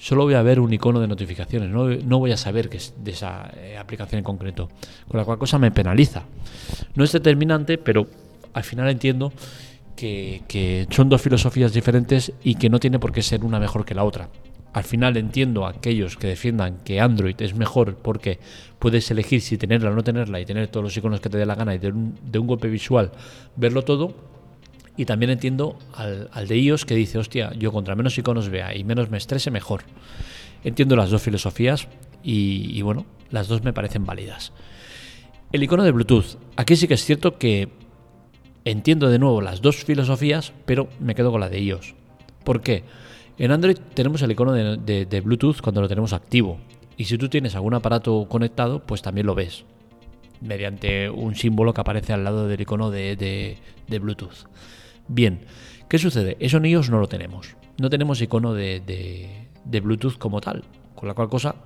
solo 0.00 0.24
voy 0.24 0.34
a 0.34 0.42
ver 0.42 0.60
un 0.60 0.72
icono 0.72 0.98
de 0.98 1.06
notificaciones, 1.06 1.68
no, 1.68 2.18
voy 2.18 2.32
a 2.32 2.36
saber 2.38 2.70
que 2.70 2.78
es 2.78 2.94
de 2.96 3.10
esa 3.10 3.50
eh, 3.54 3.76
aplicación 3.76 4.18
en 4.18 4.24
concreto, 4.24 4.70
con 5.06 5.18
la 5.18 5.24
cual 5.24 5.38
cosa 5.38 5.58
me 5.58 5.70
penaliza. 5.70 6.24
No 6.94 7.04
es 7.04 7.12
determinante, 7.12 7.76
pero 7.76 8.06
al 8.54 8.64
final 8.64 8.88
entiendo 8.88 9.30
que, 9.94 10.42
que 10.48 10.86
son 10.90 11.10
dos 11.10 11.20
filosofías 11.20 11.74
diferentes 11.74 12.32
y 12.42 12.54
que 12.54 12.70
no 12.70 12.80
tiene 12.80 12.98
por 12.98 13.12
qué 13.12 13.20
ser 13.20 13.44
una 13.44 13.60
mejor 13.60 13.84
que 13.84 13.94
la 13.94 14.04
otra. 14.04 14.30
Al 14.72 14.84
final 14.84 15.18
entiendo 15.18 15.66
a 15.66 15.70
aquellos 15.70 16.16
que 16.16 16.28
defiendan 16.28 16.78
que 16.82 17.00
Android 17.00 17.34
es 17.42 17.54
mejor 17.54 17.96
porque 17.96 18.38
puedes 18.78 19.10
elegir 19.10 19.42
si 19.42 19.58
tenerla 19.58 19.90
o 19.90 19.94
no 19.94 20.02
tenerla 20.02 20.40
y 20.40 20.46
tener 20.46 20.68
todos 20.68 20.84
los 20.84 20.96
iconos 20.96 21.20
que 21.20 21.28
te 21.28 21.36
dé 21.36 21.44
la 21.44 21.56
gana 21.56 21.74
y 21.74 21.78
de 21.78 21.88
un, 21.88 22.14
de 22.24 22.38
un 22.38 22.46
golpe 22.46 22.68
visual 22.68 23.10
verlo 23.56 23.82
todo, 23.82 24.14
y 25.00 25.06
también 25.06 25.30
entiendo 25.30 25.78
al, 25.94 26.28
de 26.46 26.58
iOS 26.58 26.84
que 26.84 26.94
dice, 26.94 27.16
hostia, 27.16 27.54
yo 27.54 27.72
contra 27.72 27.94
menos 27.94 28.18
iconos 28.18 28.50
vea 28.50 28.76
y 28.76 28.84
menos 28.84 29.08
me 29.08 29.16
estrese, 29.16 29.50
mejor. 29.50 29.84
Entiendo 30.62 30.94
las 30.94 31.08
dos 31.08 31.22
filosofías 31.22 31.88
y, 32.22 32.82
bueno, 32.82 33.06
las 33.30 33.48
dos 33.48 33.64
me 33.64 33.72
parecen 33.72 34.04
válidas. 34.04 34.52
El 35.52 35.62
icono 35.62 35.84
de 35.84 35.92
Bluetooth. 35.92 36.36
Aquí 36.56 36.76
sí 36.76 36.86
que 36.86 36.92
es 36.92 37.04
cierto 37.06 37.38
que 37.38 37.70
entiendo 38.66 39.08
de 39.08 39.18
nuevo 39.18 39.40
las 39.40 39.62
dos 39.62 39.76
filosofías, 39.76 40.52
pero 40.66 40.90
me 41.00 41.14
quedo 41.14 41.30
con 41.32 41.40
la 41.40 41.48
de 41.48 41.62
iOS. 41.62 41.94
¿Por 42.44 42.60
qué? 42.60 42.84
En 43.38 43.52
Android 43.52 43.78
tenemos 43.94 44.20
el 44.20 44.32
icono 44.32 44.52
de, 44.52 45.22
Bluetooth 45.24 45.62
cuando 45.62 45.80
lo 45.80 45.88
tenemos 45.88 46.12
activo. 46.12 46.58
Y 46.98 47.04
si 47.04 47.16
tú 47.16 47.30
tienes 47.30 47.54
algún 47.54 47.72
aparato 47.72 48.26
conectado, 48.28 48.80
pues 48.80 49.00
también 49.00 49.26
lo 49.26 49.34
ves. 49.34 49.64
Mediante 50.42 51.08
un 51.08 51.36
símbolo 51.36 51.72
que 51.72 51.80
aparece 51.80 52.12
al 52.12 52.22
lado 52.22 52.48
del 52.48 52.60
icono 52.60 52.90
de 52.90 53.56
Bluetooth. 53.88 54.44
Bien, 55.12 55.40
¿qué 55.88 55.98
sucede? 55.98 56.36
Eso 56.38 56.58
en 56.58 56.70
no 56.70 57.00
lo 57.00 57.08
tenemos. 57.08 57.56
No 57.78 57.90
tenemos 57.90 58.22
icono 58.22 58.54
de, 58.54 59.48
Bluetooth 59.64 60.16
como 60.18 60.40
tal. 60.40 60.62
Con 60.94 61.08
la 61.08 61.14
cual 61.14 61.28
cosa, 61.28 61.56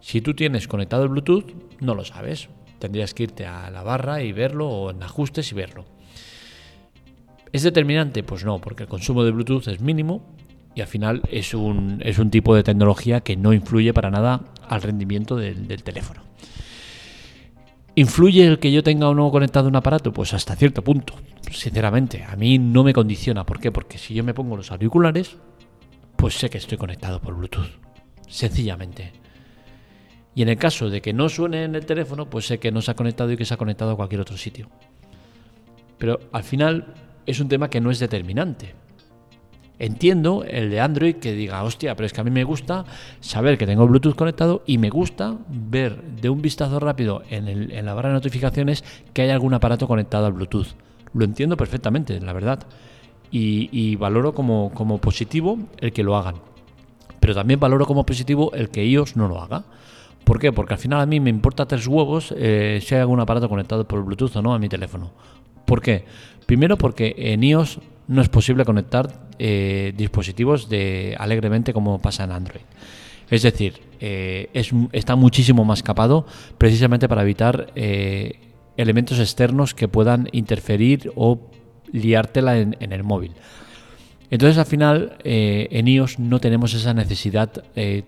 si 0.00 0.20
tú 0.20 0.34
tienes 0.34 0.68
conectado 0.68 1.02
el 1.02 1.08
Bluetooth, 1.08 1.50
no 1.80 1.96
lo 1.96 2.04
sabes. 2.04 2.48
Tendrías 2.78 3.12
que 3.12 3.24
irte 3.24 3.44
a 3.44 3.70
la 3.72 3.82
barra 3.82 4.22
y 4.22 4.30
verlo 4.30 4.68
o 4.68 4.90
en 4.92 5.02
ajustes 5.02 5.50
y 5.50 5.56
verlo. 5.56 5.84
¿Es 7.50 7.64
determinante? 7.64 8.22
Pues 8.22 8.44
no, 8.44 8.60
porque 8.60 8.84
el 8.84 8.88
consumo 8.88 9.24
de 9.24 9.32
Bluetooth 9.32 9.66
es 9.66 9.80
mínimo 9.80 10.22
y 10.76 10.80
al 10.80 10.86
final 10.86 11.22
es 11.28 11.52
un, 11.52 12.00
es 12.04 12.20
un 12.20 12.30
tipo 12.30 12.54
de 12.54 12.62
tecnología 12.62 13.20
que 13.20 13.36
no 13.36 13.52
influye 13.52 13.92
para 13.92 14.12
nada 14.12 14.42
al 14.68 14.80
rendimiento 14.80 15.34
del 15.34 15.82
teléfono. 15.82 16.22
¿Influye 17.98 18.46
el 18.46 18.58
que 18.58 18.70
yo 18.70 18.82
tenga 18.82 19.08
o 19.08 19.14
no 19.14 19.30
conectado 19.30 19.68
un 19.68 19.76
aparato? 19.76 20.12
Pues 20.12 20.34
hasta 20.34 20.54
cierto 20.54 20.84
punto, 20.84 21.14
sinceramente. 21.50 22.24
A 22.24 22.36
mí 22.36 22.58
no 22.58 22.84
me 22.84 22.92
condiciona. 22.92 23.46
¿Por 23.46 23.58
qué? 23.58 23.72
Porque 23.72 23.96
si 23.96 24.12
yo 24.12 24.22
me 24.22 24.34
pongo 24.34 24.54
los 24.54 24.70
auriculares, 24.70 25.38
pues 26.14 26.34
sé 26.34 26.50
que 26.50 26.58
estoy 26.58 26.76
conectado 26.76 27.22
por 27.22 27.34
Bluetooth. 27.34 27.70
Sencillamente. 28.28 29.12
Y 30.34 30.42
en 30.42 30.50
el 30.50 30.58
caso 30.58 30.90
de 30.90 31.00
que 31.00 31.14
no 31.14 31.30
suene 31.30 31.64
en 31.64 31.74
el 31.74 31.86
teléfono, 31.86 32.28
pues 32.28 32.44
sé 32.44 32.58
que 32.58 32.70
no 32.70 32.82
se 32.82 32.90
ha 32.90 32.96
conectado 32.96 33.32
y 33.32 33.38
que 33.38 33.46
se 33.46 33.54
ha 33.54 33.56
conectado 33.56 33.92
a 33.92 33.96
cualquier 33.96 34.20
otro 34.20 34.36
sitio. 34.36 34.68
Pero 35.96 36.20
al 36.32 36.44
final 36.44 36.92
es 37.24 37.40
un 37.40 37.48
tema 37.48 37.70
que 37.70 37.80
no 37.80 37.90
es 37.90 37.98
determinante. 37.98 38.74
Entiendo 39.78 40.42
el 40.48 40.70
de 40.70 40.80
Android 40.80 41.16
que 41.16 41.32
diga, 41.32 41.62
hostia, 41.62 41.94
pero 41.94 42.06
es 42.06 42.12
que 42.14 42.22
a 42.22 42.24
mí 42.24 42.30
me 42.30 42.44
gusta 42.44 42.86
saber 43.20 43.58
que 43.58 43.66
tengo 43.66 43.86
Bluetooth 43.86 44.14
conectado 44.14 44.62
y 44.66 44.78
me 44.78 44.88
gusta 44.88 45.36
ver 45.48 46.02
de 46.02 46.30
un 46.30 46.40
vistazo 46.40 46.80
rápido 46.80 47.22
en, 47.28 47.84
la 47.84 47.92
barra 47.92 48.08
de 48.08 48.14
notificaciones 48.14 48.84
que 49.12 49.22
hay 49.22 49.30
algún 49.30 49.52
aparato 49.52 49.86
conectado 49.86 50.26
al 50.26 50.32
Bluetooth. 50.32 50.68
Lo 51.12 51.24
entiendo 51.24 51.58
perfectamente, 51.58 52.18
la 52.20 52.32
verdad. 52.32 52.66
Y, 53.30 53.96
valoro 53.96 54.32
como, 54.32 54.98
positivo 54.98 55.58
el 55.78 55.92
que 55.92 56.02
lo 56.02 56.16
hagan. 56.16 56.36
Pero 57.20 57.34
también 57.34 57.60
valoro 57.60 57.84
como 57.84 58.06
positivo 58.06 58.52
el 58.54 58.70
que 58.70 58.86
iOS 58.86 59.16
no 59.16 59.28
lo 59.28 59.42
haga. 59.42 59.64
¿Por 60.24 60.38
qué? 60.38 60.52
Porque 60.52 60.74
al 60.74 60.80
final 60.80 61.00
a 61.00 61.06
mí 61.06 61.20
me 61.20 61.28
importa 61.28 61.66
tres 61.66 61.86
huevos 61.86 62.34
eh, 62.36 62.80
si 62.82 62.94
hay 62.94 63.02
algún 63.02 63.20
aparato 63.20 63.48
conectado 63.48 63.86
por 63.86 64.02
Bluetooth 64.02 64.36
o 64.36 64.42
no 64.42 64.54
a 64.54 64.58
mi 64.58 64.70
teléfono. 64.70 65.12
¿Por 65.66 65.82
qué? 65.82 66.04
Primero 66.46 66.78
porque 66.78 67.14
en 67.18 67.44
iOS 67.44 67.80
no 68.08 68.22
es 68.22 68.28
posible 68.28 68.64
conectar 68.64 69.28
eh, 69.38 69.92
dispositivos 69.96 70.68
de 70.68 71.16
alegremente 71.18 71.72
como 71.72 72.00
pasa 72.00 72.24
en 72.24 72.32
Android. 72.32 72.62
Es 73.30 73.42
decir, 73.42 73.80
eh, 74.00 74.48
está 74.92 75.16
muchísimo 75.16 75.64
más 75.64 75.82
capado 75.82 76.26
precisamente 76.58 77.08
para 77.08 77.22
evitar 77.22 77.72
eh, 77.74 78.38
elementos 78.76 79.18
externos 79.18 79.74
que 79.74 79.88
puedan 79.88 80.28
interferir 80.32 81.12
o 81.16 81.50
liártela 81.92 82.58
en, 82.58 82.76
el 82.80 83.02
móvil. 83.02 83.32
Entonces 84.30 84.58
al 84.58 84.66
final 84.66 85.16
en 85.22 85.86
iOS 85.86 86.18
no 86.18 86.40
tenemos 86.40 86.74
esa 86.74 86.92
necesidad 86.92 87.64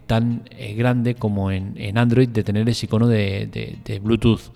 tan 0.06 0.42
grande 0.76 1.14
como 1.14 1.52
en, 1.52 1.96
Android 1.96 2.28
de 2.28 2.42
tener 2.42 2.68
ese 2.68 2.86
icono 2.86 3.06
de 3.06 4.00
Bluetooth. 4.02 4.50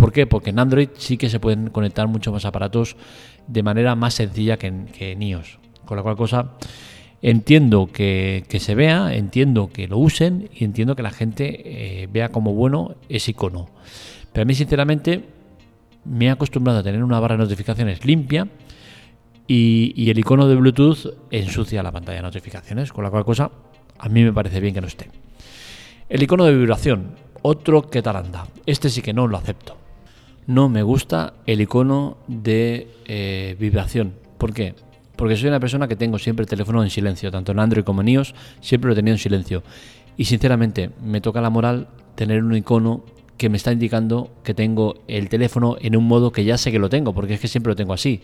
¿Por 0.00 0.12
qué? 0.12 0.26
Porque 0.26 0.48
en 0.48 0.58
Android 0.58 0.88
sí 0.96 1.18
que 1.18 1.28
se 1.28 1.40
pueden 1.40 1.68
conectar 1.68 2.08
muchos 2.08 2.32
más 2.32 2.46
aparatos 2.46 2.96
de 3.46 3.62
manera 3.62 3.94
más 3.96 4.14
sencilla 4.14 4.56
que 4.56 4.68
en, 4.68 5.22
iOS. 5.22 5.58
Con 5.84 5.98
la 5.98 6.02
cual 6.02 6.16
cosa 6.16 6.52
entiendo 7.20 7.90
que, 7.92 8.46
se 8.48 8.74
vea, 8.74 9.14
entiendo 9.14 9.68
que 9.70 9.88
lo 9.88 9.98
usen 9.98 10.48
y 10.54 10.64
entiendo 10.64 10.96
que 10.96 11.02
la 11.02 11.10
gente 11.10 12.02
eh, 12.02 12.08
vea 12.10 12.30
como 12.30 12.54
bueno 12.54 12.94
ese 13.10 13.32
icono. 13.32 13.68
Pero 14.32 14.44
a 14.44 14.46
mí 14.46 14.54
sinceramente 14.54 15.22
me 16.06 16.26
he 16.28 16.30
acostumbrado 16.30 16.78
a 16.78 16.82
tener 16.82 17.04
una 17.04 17.20
barra 17.20 17.36
de 17.36 17.42
notificaciones 17.42 18.02
limpia 18.06 18.48
y, 19.46 19.92
y, 19.94 20.08
el 20.08 20.18
icono 20.18 20.48
de 20.48 20.54
Bluetooth 20.54 21.28
ensucia 21.30 21.82
la 21.82 21.92
pantalla 21.92 22.16
de 22.16 22.22
notificaciones, 22.22 22.90
con 22.90 23.04
la 23.04 23.10
cual 23.10 23.26
cosa 23.26 23.50
a 23.98 24.08
mí 24.08 24.24
me 24.24 24.32
parece 24.32 24.60
bien 24.60 24.72
que 24.72 24.80
no 24.80 24.86
esté. 24.86 25.10
El 26.08 26.22
icono 26.22 26.46
de 26.46 26.56
vibración, 26.56 27.16
otro 27.42 27.90
que 27.90 28.00
tal 28.00 28.16
anda. 28.16 28.46
Este 28.64 28.88
sí 28.88 29.02
que 29.02 29.12
no 29.12 29.26
lo 29.26 29.36
acepto 29.36 29.79
no 30.50 30.68
me 30.68 30.82
gusta 30.82 31.34
el 31.46 31.60
icono 31.60 32.16
de 32.26 32.88
eh, 33.06 33.56
vibración. 33.60 34.14
¿Por 34.36 34.52
qué? 34.52 34.74
Porque 35.14 35.36
soy 35.36 35.48
una 35.48 35.60
persona 35.60 35.86
que 35.86 35.94
tengo 35.94 36.18
siempre 36.18 36.42
el 36.42 36.48
teléfono 36.48 36.82
en 36.82 36.90
silencio, 36.90 37.30
tanto 37.30 37.52
en 37.52 37.60
Android 37.60 37.84
como 37.84 38.00
en 38.00 38.08
iOS, 38.08 38.34
siempre 38.60 38.88
lo 38.88 38.94
he 38.94 38.96
tenido 38.96 39.14
en 39.14 39.20
silencio. 39.20 39.62
Y 40.16 40.24
sinceramente, 40.24 40.90
me 41.04 41.20
toca 41.20 41.40
la 41.40 41.50
moral 41.50 41.86
tener 42.16 42.42
un 42.42 42.56
icono 42.56 43.04
que 43.36 43.48
me 43.48 43.58
está 43.58 43.70
indicando 43.70 44.32
que 44.42 44.52
tengo 44.52 44.96
el 45.06 45.28
teléfono 45.28 45.76
en 45.80 45.96
un 45.96 46.08
modo 46.08 46.32
que 46.32 46.42
ya 46.44 46.58
sé 46.58 46.72
que 46.72 46.80
lo 46.80 46.88
tengo, 46.88 47.14
porque 47.14 47.34
es 47.34 47.40
que 47.40 47.46
siempre 47.46 47.70
lo 47.70 47.76
tengo 47.76 47.92
así. 47.92 48.22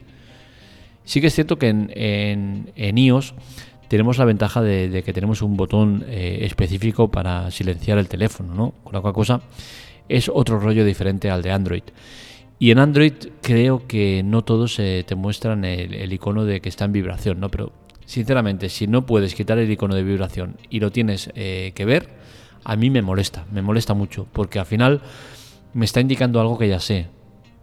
Sí 1.05 1.21
que 1.21 1.29
es 1.29 1.35
cierto 1.35 1.59
que 1.59 1.69
en, 1.69 2.73
iOS 2.77 3.35
tenemos 3.87 4.19
la 4.19 4.25
ventaja 4.25 4.63
de, 4.63 5.05
que 5.05 5.13
tenemos 5.13 5.43
un 5.43 5.57
botón 5.57 6.05
eh, 6.09 6.39
específico 6.41 7.09
para 7.09 7.53
silenciar 7.53 7.99
el 7.99 8.09
teléfono, 8.09 8.53
¿no? 8.53 8.75
Con 8.83 8.95
la 8.95 9.13
cosa 9.13 9.43
es 10.09 10.31
otro 10.33 10.59
rollo 10.59 10.85
diferente 10.85 11.31
al 11.31 11.43
de 11.43 11.53
Android. 11.53 11.83
Y 12.59 12.71
en 12.71 12.79
Android 12.79 13.13
creo 13.43 13.87
que 13.87 14.23
no 14.25 14.43
todos 14.43 14.77
te 14.77 15.15
muestran 15.15 15.65
el, 15.65 16.13
icono 16.13 16.45
de 16.45 16.61
que 16.61 16.69
está 16.69 16.87
en 16.87 16.93
vibración, 16.93 17.39
¿no? 17.39 17.51
Pero 17.51 17.73
sinceramente, 18.07 18.69
si 18.71 18.87
no 18.87 19.05
puedes 19.05 19.35
quitar 19.35 19.59
el 19.59 19.71
icono 19.71 19.95
de 19.95 20.03
vibración 20.03 20.57
y 20.71 20.81
lo 20.81 20.91
tienes 20.91 21.31
eh, 21.35 21.73
que 21.75 21.85
ver, 21.85 22.09
a 22.65 22.77
mí 22.77 22.89
me 22.89 23.03
molesta, 23.03 23.45
me 23.53 23.63
molesta 23.63 23.95
mucho, 23.95 24.27
porque 24.33 24.59
al 24.59 24.67
final 24.67 25.03
me 25.75 25.85
está 25.85 26.01
indicando 26.01 26.41
algo 26.41 26.57
que 26.57 26.69
ya 26.69 26.81
sé. 26.81 27.09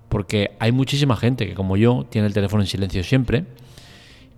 Porque 0.09 0.51
hay 0.59 0.71
muchísima 0.71 1.15
gente 1.17 1.47
que 1.47 1.55
como 1.55 1.75
yo 1.75 2.05
tiene 2.07 2.27
el 2.27 2.33
teléfono 2.33 2.61
en 2.61 2.67
silencio 2.67 3.03
siempre 3.03 3.45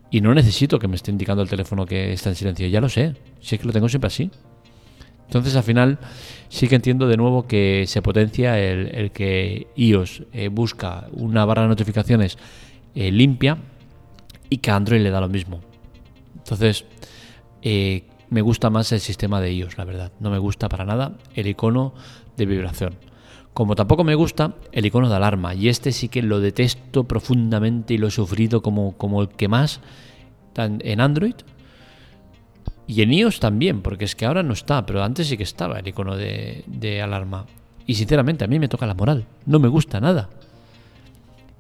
y 0.10 0.22
no 0.22 0.34
necesito 0.34 0.80
que 0.80 0.88
me 0.88 0.96
esté 0.96 1.12
indicando 1.12 1.44
el 1.44 1.50
teléfono 1.50 1.86
que 1.86 2.14
está 2.14 2.30
en 2.30 2.36
silencio, 2.36 2.68
ya 2.68 2.80
lo 2.80 2.88
sé, 2.88 3.16
si 3.42 3.56
es 3.56 3.62
que 3.62 3.68
lo 3.68 3.74
tengo 3.74 3.90
siempre 3.90 4.08
así. 4.08 4.32
Entonces 5.26 5.56
al 5.56 5.64
final 5.64 6.00
sí 6.50 6.68
que 6.68 6.76
entiendo 6.76 7.08
de 7.08 7.18
nuevo 7.18 7.48
que 7.48 7.86
se 7.88 8.02
potencia 8.02 8.60
el, 8.60 9.12
que 9.12 9.68
iOS 9.76 10.24
eh, 10.32 10.50
busca 10.50 11.08
una 11.12 11.46
barra 11.46 11.64
de 11.64 11.70
notificaciones 11.70 12.38
eh, 12.94 13.12
limpia 13.12 13.58
y 14.50 14.58
que 14.58 14.72
Android 14.72 15.02
le 15.02 15.10
da 15.10 15.20
lo 15.20 15.30
mismo. 15.30 15.62
Entonces 16.38 16.86
eh, 17.62 18.04
me 18.30 18.42
gusta 18.42 18.70
más 18.70 18.92
el 18.92 19.00
sistema 19.00 19.42
de 19.42 19.54
iOS, 19.54 19.78
la 19.78 19.86
verdad. 19.86 20.12
No 20.20 20.30
me 20.30 20.38
gusta 20.38 20.70
para 20.70 20.86
nada 20.86 21.18
el 21.34 21.48
icono 21.48 21.94
de 22.38 22.46
vibración. 22.46 22.96
Como 23.54 23.76
tampoco 23.76 24.04
me 24.04 24.16
gusta 24.16 24.56
el 24.72 24.86
icono 24.86 25.10
de 25.10 25.16
alarma. 25.16 25.56
Y 25.56 25.70
este 25.70 25.92
sí 25.92 26.10
que 26.10 26.22
lo 26.22 26.42
detesto 26.42 27.06
profundamente 27.06 27.94
y 27.94 27.98
lo 27.98 28.08
he 28.08 28.12
sufrido 28.12 28.62
como, 28.62 28.98
como 28.98 29.22
el 29.22 29.30
que 29.30 29.48
más 29.48 29.80
en 30.58 31.02
Android 31.02 31.36
y 32.88 33.02
en 33.02 33.14
iOS 33.14 33.40
también, 33.40 33.82
porque 33.82 34.06
es 34.06 34.16
que 34.16 34.26
ahora 34.26 34.44
no 34.44 34.54
está, 34.54 34.86
pero 34.86 35.04
antes 35.04 35.28
sí 35.28 35.38
que 35.38 35.44
estaba 35.44 35.80
el 35.80 35.88
icono 35.88 36.16
de, 36.16 37.02
alarma. 37.04 37.46
Y 37.88 37.96
sinceramente 37.96 38.44
a 38.44 38.48
mí 38.48 38.60
me 38.60 38.68
toca 38.68 38.86
la 38.86 38.94
moral, 38.94 39.26
no 39.46 39.60
me 39.60 39.68
gusta 39.68 40.00
nada. 40.00 40.30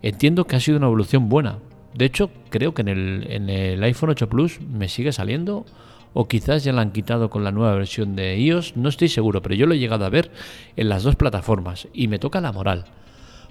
Entiendo 0.01 0.45
que 0.45 0.55
ha 0.55 0.59
sido 0.59 0.77
una 0.77 0.87
evolución 0.87 1.29
buena. 1.29 1.59
De 1.93 2.05
hecho, 2.05 2.29
creo 2.49 2.73
que 2.73 2.81
en 2.81 2.89
el, 2.89 3.27
en 3.29 3.49
el 3.49 3.81
iPhone 3.83 4.11
8 4.11 4.29
Plus 4.29 4.59
me 4.61 4.87
sigue 4.87 5.11
saliendo, 5.11 5.65
o 6.13 6.27
quizás 6.27 6.63
ya 6.63 6.73
la 6.73 6.81
han 6.81 6.91
quitado 6.91 7.29
con 7.29 7.43
la 7.43 7.51
nueva 7.51 7.75
versión 7.75 8.15
de 8.15 8.37
iOS, 8.39 8.77
no 8.77 8.89
estoy 8.89 9.09
seguro, 9.09 9.41
pero 9.41 9.55
yo 9.55 9.65
lo 9.65 9.73
he 9.73 9.79
llegado 9.79 10.05
a 10.05 10.09
ver 10.09 10.31
en 10.75 10.89
las 10.89 11.03
dos 11.03 11.15
plataformas 11.15 11.87
y 11.93 12.07
me 12.07 12.19
toca 12.19 12.39
la 12.41 12.51
moral. 12.51 12.85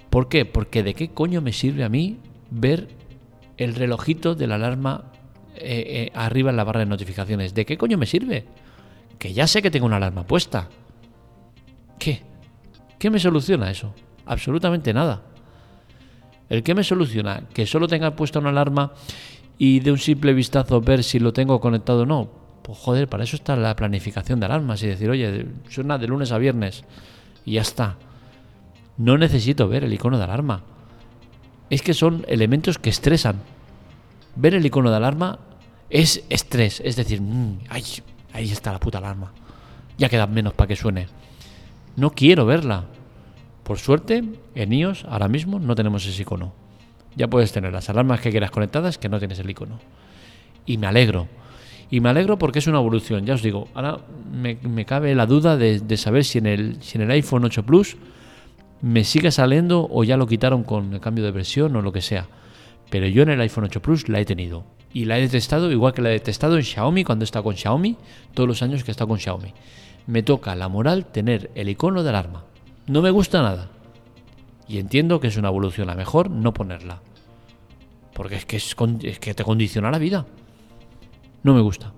¿Por 0.09 0.29
qué? 0.29 0.45
Porque 0.45 0.81
de 0.81 0.93
qué 0.93 1.09
coño 1.09 1.41
me 1.41 1.51
sirve 1.51 1.83
a 1.83 1.89
mí 1.89 2.17
ver 2.49 2.87
el 3.57 3.75
relojito 3.75 4.33
de 4.33 4.47
la 4.47 4.55
alarma 4.55 5.11
eh, 5.57 6.09
eh, 6.09 6.11
arriba 6.13 6.49
en 6.51 6.57
la 6.57 6.63
barra 6.63 6.81
de 6.81 6.85
notificaciones. 6.85 7.53
¿De 7.53 7.65
qué 7.65 7.77
coño 7.77 7.97
me 7.97 8.05
sirve? 8.05 8.45
que 9.17 9.33
ya 9.33 9.47
sé 9.47 9.61
que 9.61 9.71
tengo 9.71 9.85
una 9.85 9.97
alarma 9.97 10.25
puesta. 10.25 10.69
¿Qué? 11.97 12.21
¿Qué 12.99 13.09
me 13.09 13.19
soluciona 13.19 13.71
eso? 13.71 13.93
Absolutamente 14.25 14.93
nada. 14.93 15.21
¿El 16.49 16.63
qué 16.63 16.75
me 16.75 16.83
soluciona? 16.83 17.43
Que 17.53 17.65
solo 17.65 17.87
tenga 17.87 18.15
puesta 18.15 18.39
una 18.39 18.49
alarma 18.49 18.93
y 19.57 19.79
de 19.79 19.91
un 19.91 19.97
simple 19.97 20.33
vistazo 20.33 20.81
ver 20.81 21.03
si 21.03 21.19
lo 21.19 21.33
tengo 21.33 21.59
conectado 21.59 22.01
o 22.01 22.05
no. 22.05 22.29
Pues 22.61 22.77
joder, 22.77 23.07
para 23.07 23.23
eso 23.23 23.35
está 23.35 23.55
la 23.55 23.75
planificación 23.75 24.39
de 24.39 24.47
alarmas 24.47 24.81
y 24.83 24.87
decir, 24.87 25.09
oye, 25.09 25.47
suena 25.69 25.97
de 25.97 26.07
lunes 26.07 26.31
a 26.31 26.37
viernes 26.37 26.83
y 27.45 27.53
ya 27.53 27.61
está. 27.61 27.97
No 28.97 29.17
necesito 29.17 29.67
ver 29.67 29.83
el 29.83 29.93
icono 29.93 30.17
de 30.17 30.23
alarma. 30.23 30.63
Es 31.69 31.81
que 31.81 31.93
son 31.93 32.25
elementos 32.27 32.77
que 32.77 32.89
estresan. 32.89 33.37
Ver 34.35 34.55
el 34.55 34.65
icono 34.65 34.89
de 34.89 34.97
alarma 34.97 35.39
es 35.89 36.23
estrés, 36.29 36.81
es 36.83 36.95
decir, 36.95 37.21
mm, 37.21 37.59
ay, 37.69 37.83
ahí 38.33 38.51
está 38.51 38.71
la 38.71 38.79
puta 38.79 38.97
alarma. 38.97 39.31
Ya 39.97 40.09
queda 40.09 40.27
menos 40.27 40.53
para 40.53 40.67
que 40.67 40.75
suene. 40.75 41.07
No 41.95 42.11
quiero 42.11 42.45
verla. 42.45 42.85
Por 43.63 43.79
suerte, 43.79 44.23
en 44.53 44.73
iOS 44.73 45.05
ahora 45.05 45.27
mismo 45.27 45.59
no 45.59 45.73
tenemos 45.75 46.05
ese 46.05 46.21
icono. 46.21 46.53
Ya 47.15 47.29
puedes 47.29 47.51
tener 47.53 47.71
las 47.71 47.89
alarmas 47.89 48.19
que 48.19 48.29
quieras 48.29 48.51
conectadas 48.51 48.97
que 48.97 49.09
no 49.09 49.19
tienes 49.19 49.39
el 49.39 49.49
icono. 49.49 49.79
Y 50.65 50.77
me 50.77 50.87
alegro. 50.87 51.27
Y 51.89 52.01
me 52.01 52.09
alegro 52.09 52.37
porque 52.37 52.59
es 52.59 52.67
una 52.67 52.79
evolución. 52.79 53.25
Ya 53.25 53.35
os 53.35 53.41
digo, 53.41 53.69
ahora 53.73 53.99
me, 54.31 54.85
cabe 54.85 55.15
la 55.15 55.25
duda 55.25 55.55
de, 55.55 55.97
saber 55.97 56.25
si 56.25 56.39
en, 56.39 56.47
el, 56.47 56.81
si 56.81 56.97
en 56.97 57.03
el 57.03 57.11
iPhone 57.11 57.45
8 57.45 57.63
Plus 57.63 57.95
me 58.81 59.03
sigue 59.03 59.31
saliendo 59.31 59.87
o 59.89 60.03
ya 60.03 60.17
lo 60.17 60.27
quitaron 60.27 60.63
con 60.63 60.93
el 60.93 60.99
cambio 60.99 61.23
de 61.23 61.31
versión 61.31 61.75
o 61.75 61.81
lo 61.81 61.93
que 61.93 62.01
sea. 62.01 62.27
Pero 62.89 63.07
yo 63.07 63.23
en 63.23 63.29
el 63.29 63.41
iPhone 63.41 63.65
8 63.65 63.81
Plus 63.81 64.09
la 64.09 64.19
he 64.19 64.25
tenido. 64.25 64.63
Y 64.93 65.05
la 65.05 65.19
he 65.19 65.27
testado 65.27 65.71
igual 65.71 65.93
que 65.93 66.01
la 66.01 66.13
he 66.13 66.19
testado 66.19 66.57
en 66.57 66.63
Xiaomi 66.63 67.03
cuando 67.03 67.25
está 67.25 67.41
con 67.41 67.55
Xiaomi, 67.55 67.97
todos 68.33 68.47
los 68.47 68.61
años 68.61 68.83
que 68.83 68.91
está 68.91 69.05
con 69.05 69.19
Xiaomi. 69.19 69.53
Me 70.07 70.23
toca 70.23 70.55
la 70.55 70.69
moral 70.69 71.05
tener 71.05 71.51
el 71.55 71.69
icono 71.69 72.03
de 72.03 72.09
alarma. 72.09 72.45
No 72.87 73.01
me 73.01 73.09
gusta 73.09 73.41
nada. 73.41 73.69
Y 74.67 74.77
entiendo 74.77 75.19
que 75.19 75.27
es 75.27 75.37
una 75.37 75.49
evolución 75.49 75.89
a 75.89 75.95
mejor 75.95 76.29
no 76.29 76.53
ponerla. 76.53 77.01
Porque 78.13 78.35
es 78.35 78.45
que, 78.45 78.57
es, 78.57 78.75
que 79.19 79.33
te 79.33 79.43
condiciona 79.43 79.91
la 79.91 79.99
vida. 79.99 80.25
No 81.43 81.53
me 81.53 81.61
gusta. 81.61 81.91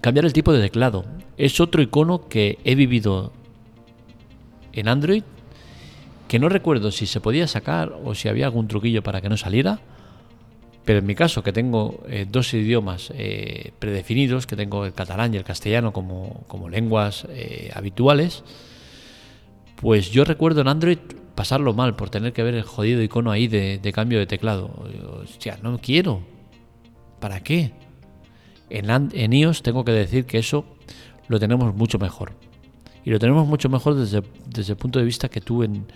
Cambiar 0.00 0.26
el 0.26 0.32
tipo 0.32 0.52
de 0.52 0.60
teclado. 0.60 1.04
Es 1.38 1.60
otro 1.60 1.80
icono 1.80 2.28
que 2.28 2.58
he 2.64 2.74
vivido 2.74 3.32
en 4.72 4.88
Android 4.88 5.22
que 6.28 6.38
no 6.38 6.48
recuerdo 6.48 6.90
si 6.90 7.06
se 7.06 7.20
podía 7.20 7.46
sacar 7.46 7.92
o 8.04 8.14
si 8.14 8.28
había 8.28 8.46
algún 8.46 8.68
truquillo 8.68 9.02
para 9.02 9.20
que 9.20 9.28
no 9.28 9.36
saliera. 9.36 9.80
Pero 10.84 11.00
en 11.00 11.06
mi 11.06 11.16
caso, 11.16 11.42
que 11.42 11.52
tengo 11.52 12.04
eh, 12.08 12.26
dos 12.30 12.54
idiomas 12.54 13.12
eh, 13.14 13.72
predefinidos, 13.78 14.46
que 14.46 14.54
tengo 14.54 14.84
el 14.86 14.92
catalán 14.92 15.34
y 15.34 15.36
el 15.36 15.44
castellano 15.44 15.92
como, 15.92 16.44
como 16.46 16.68
lenguas 16.68 17.26
eh, 17.28 17.70
habituales, 17.74 18.44
pues 19.76 20.10
yo 20.10 20.24
recuerdo 20.24 20.60
en 20.60 20.68
Android 20.68 20.98
pasarlo 21.34 21.74
mal 21.74 21.96
por 21.96 22.08
tener 22.08 22.32
que 22.32 22.42
ver 22.42 22.54
el 22.54 22.62
jodido 22.62 23.02
icono 23.02 23.32
ahí 23.32 23.48
de, 23.48 23.92
cambio 23.92 24.20
de 24.20 24.26
teclado. 24.26 24.70
Hostia, 25.22 25.58
no 25.60 25.78
quiero. 25.78 26.22
¿Para 27.20 27.40
qué? 27.40 27.72
En, 28.70 28.88
en, 28.90 29.32
iOS 29.32 29.62
tengo 29.62 29.84
que 29.84 29.92
decir 29.92 30.24
que 30.24 30.38
eso 30.38 30.64
lo 31.28 31.40
tenemos 31.40 31.74
mucho 31.74 31.98
mejor. 31.98 32.32
Y 33.06 33.10
lo 33.10 33.20
tenemos 33.20 33.46
mucho 33.46 33.68
mejor 33.68 33.94
desde, 33.94 34.22
desde 34.46 34.72
el 34.72 34.76
punto 34.76 34.98
de 34.98 35.04
vista 35.04 35.28
que 35.28 35.40
tú 35.40 35.62
en, 35.62 35.86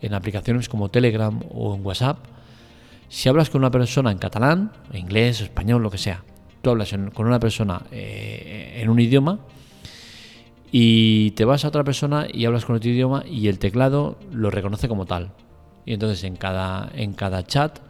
en 0.00 0.14
aplicaciones 0.14 0.68
como 0.68 0.88
Telegram 0.88 1.38
o 1.52 1.74
en 1.74 1.84
WhatsApp, 1.84 2.18
si 3.08 3.28
hablas 3.28 3.50
con 3.50 3.60
una 3.60 3.72
persona 3.72 4.12
en 4.12 4.18
catalán, 4.18 4.70
inglés, 4.92 5.40
español, 5.40 5.82
lo 5.82 5.90
que 5.90 5.98
sea, 5.98 6.22
tú 6.62 6.70
hablas 6.70 6.94
con 7.12 7.26
una 7.26 7.40
persona 7.40 7.82
eh, 7.90 8.78
en 8.80 8.88
un 8.88 9.00
idioma, 9.00 9.40
y 10.70 11.32
te 11.32 11.44
vas 11.44 11.64
a 11.64 11.68
otra 11.68 11.82
persona 11.82 12.28
y 12.32 12.44
hablas 12.44 12.64
con 12.64 12.76
otro 12.76 12.88
idioma 12.88 13.24
y 13.28 13.48
el 13.48 13.58
teclado 13.58 14.16
lo 14.32 14.48
reconoce 14.50 14.86
como 14.86 15.06
tal. 15.06 15.32
Y 15.84 15.94
entonces 15.94 16.22
en 16.22 16.36
cada, 16.36 16.88
en 16.94 17.14
cada 17.14 17.42
chat 17.42 17.80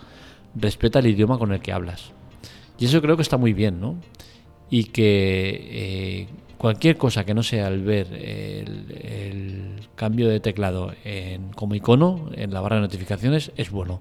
respeta 0.55 1.01
el 1.01 1.09
idioma 1.09 1.37
con 1.37 1.53
el 1.53 1.61
que 1.61 1.73
hablas. 1.73 2.13
Y 2.79 2.87
eso 2.87 3.03
creo 3.03 3.17
que 3.17 3.23
está 3.23 3.37
muy 3.37 3.53
bien, 3.53 3.79
¿no? 3.79 3.97
Y 4.71 4.85
que 4.85 5.69
eh, 5.71 6.29
cualquier 6.61 6.99
cosa 6.99 7.25
que 7.25 7.33
no 7.33 7.43
sea 7.43 7.69
el 7.69 7.83
ver 7.83 8.13
el, 8.13 8.70
cambio 10.01 10.31
de 10.31 10.41
teclado 10.41 10.95
en, 11.05 11.53
como 11.53 11.75
icono 11.75 12.31
en 12.35 12.55
la 12.55 12.63
barra 12.63 12.77
de 12.77 12.83
notificaciones 12.83 13.53
es 13.59 13.71
bueno. 13.71 14.01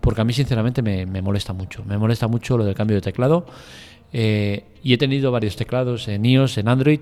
Porque 0.00 0.20
a 0.20 0.24
mí 0.24 0.32
sinceramente 0.32 0.82
me, 0.82 1.04
molesta 1.20 1.52
mucho. 1.52 1.82
Me 1.84 1.98
molesta 1.98 2.28
mucho 2.28 2.56
lo 2.56 2.64
del 2.64 2.76
cambio 2.76 2.94
de 2.94 3.00
teclado. 3.00 3.44
Eh, 4.12 4.62
y 4.84 4.92
he 4.92 4.98
tenido 4.98 5.32
varios 5.32 5.56
teclados 5.56 6.06
en 6.06 6.24
iOS, 6.24 6.58
en 6.58 6.68
Android, 6.68 7.00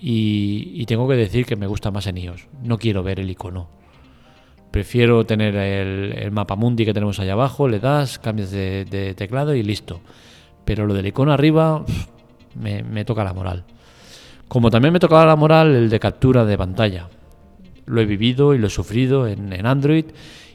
y, 0.00 0.86
tengo 0.86 1.08
que 1.08 1.16
decir 1.16 1.46
que 1.46 1.56
me 1.56 1.66
gusta 1.66 1.90
más 1.90 2.06
en 2.06 2.18
iOS. 2.18 2.46
No 2.62 2.78
quiero 2.78 3.02
ver 3.02 3.18
el 3.18 3.28
icono. 3.28 3.68
Prefiero 4.70 5.26
tener 5.26 5.56
el, 5.56 6.30
mapa 6.30 6.54
mundi 6.54 6.84
que 6.84 6.94
tenemos 6.94 7.18
allá 7.18 7.32
abajo, 7.32 7.66
le 7.66 7.80
das, 7.80 8.20
cambias 8.20 8.52
de, 8.52 9.14
teclado 9.16 9.52
y 9.56 9.64
listo. 9.64 10.00
Pero 10.64 10.86
lo 10.86 10.94
del 10.94 11.08
icono 11.08 11.32
arriba 11.32 11.84
me, 12.54 13.04
toca 13.04 13.24
la 13.24 13.34
moral. 13.34 13.64
Como 14.46 14.70
también 14.70 14.92
me 14.92 15.00
tocaba 15.00 15.26
la 15.26 15.34
moral 15.34 15.74
el 15.74 15.90
de 15.90 15.98
captura 15.98 16.44
de 16.44 16.56
pantalla. 16.56 17.08
Lo 17.88 18.00
he 18.00 18.06
vivido 18.06 18.54
y 18.54 18.58
lo 18.58 18.66
he 18.66 18.70
sufrido 18.70 19.26
en, 19.26 19.66
Android 19.66 20.04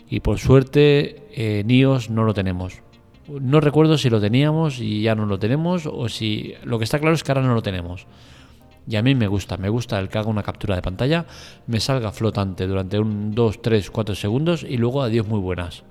y 0.10 0.20
por 0.20 0.40
suerte 0.40 1.24
en 1.34 1.70
iOS 1.70 2.10
no 2.10 2.24
lo 2.24 2.34
tenemos. 2.34 2.82
No 3.28 3.60
recuerdo 3.60 3.98
si 3.98 4.10
lo 4.10 4.22
teníamos 4.22 4.80
y 4.80 5.02
ya 5.02 5.16
no 5.16 5.26
lo 5.26 5.40
tenemos 5.40 5.86
o 5.86 6.10
si 6.10 6.54
lo 6.64 6.78
que 6.78 6.84
está 6.84 7.00
claro 7.00 7.16
es 7.16 7.24
que 7.24 7.32
ahora 7.32 7.42
no 7.42 7.54
lo 7.54 7.62
tenemos. 7.62 8.06
Y 8.88 8.98
a 8.98 9.02
mí 9.02 9.16
me 9.16 9.28
gusta, 9.28 9.58
me 9.58 9.70
gusta 9.70 9.98
el 10.00 10.10
que 10.10 10.18
haga 10.18 10.30
una 10.30 10.44
captura 10.44 10.76
de 10.76 10.82
pantalla, 10.82 11.26
me 11.68 11.80
salga 11.80 12.12
flotante 12.12 12.68
durante 12.68 13.00
un 13.00 13.34
2, 13.34 13.62
3, 13.62 13.90
4 13.90 14.16
segundos 14.16 14.64
y 14.64 14.78
luego 14.78 15.02
adiós 15.02 15.26
muy 15.28 15.40
buenas. 15.40 15.84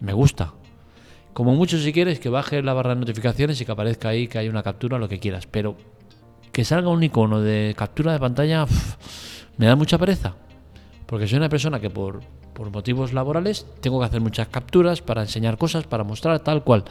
Me 0.00 0.12
gusta. 0.12 0.54
Como 1.34 1.54
mucho 1.54 1.76
si 1.78 1.92
quieres 1.92 2.18
que 2.18 2.30
baje 2.30 2.62
la 2.62 2.72
barra 2.72 2.94
de 2.94 3.00
notificaciones 3.00 3.60
y 3.60 3.66
que 3.66 3.72
aparezca 3.72 4.08
ahí 4.08 4.26
que 4.26 4.38
hay 4.38 4.48
una 4.48 4.62
captura, 4.62 4.98
lo 4.98 5.06
que 5.06 5.18
quieras. 5.18 5.46
Pero 5.46 5.76
que 6.56 6.64
salga 6.64 6.88
un 6.88 7.02
icono 7.02 7.42
de 7.42 7.74
captura 7.76 8.14
de 8.14 8.18
pantalla 8.18 8.64
me 9.58 9.66
da 9.66 9.76
mucha 9.76 9.98
pereza. 9.98 10.36
Porque 11.04 11.28
soy 11.28 11.36
una 11.36 11.50
persona 11.50 11.80
que 11.80 11.90
por, 11.90 12.22
por 12.54 12.70
motivos 12.70 13.12
laborales 13.12 13.66
tengo 13.82 14.00
que 14.00 14.06
hacer 14.06 14.22
muchas 14.22 14.48
capturas 14.48 15.02
para 15.02 15.20
enseñar 15.20 15.58
cosas, 15.58 15.84
para 15.84 16.02
mostrar 16.02 16.40
tal 16.40 16.64
cual, 16.64 16.84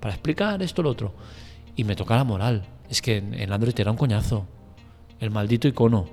para 0.00 0.12
explicar 0.12 0.60
esto, 0.60 0.82
lo 0.82 0.90
otro. 0.90 1.14
Y 1.76 1.84
me 1.84 1.94
toca 1.94 2.16
la 2.16 2.24
moral 2.24 2.66
es 2.90 3.00
que 3.00 3.18
en, 3.18 3.52
Android 3.52 3.78
era 3.78 3.92
un 3.92 3.96
coñazo. 3.96 4.44
El 5.20 5.30
maldito 5.30 5.68
icono. 5.68 6.08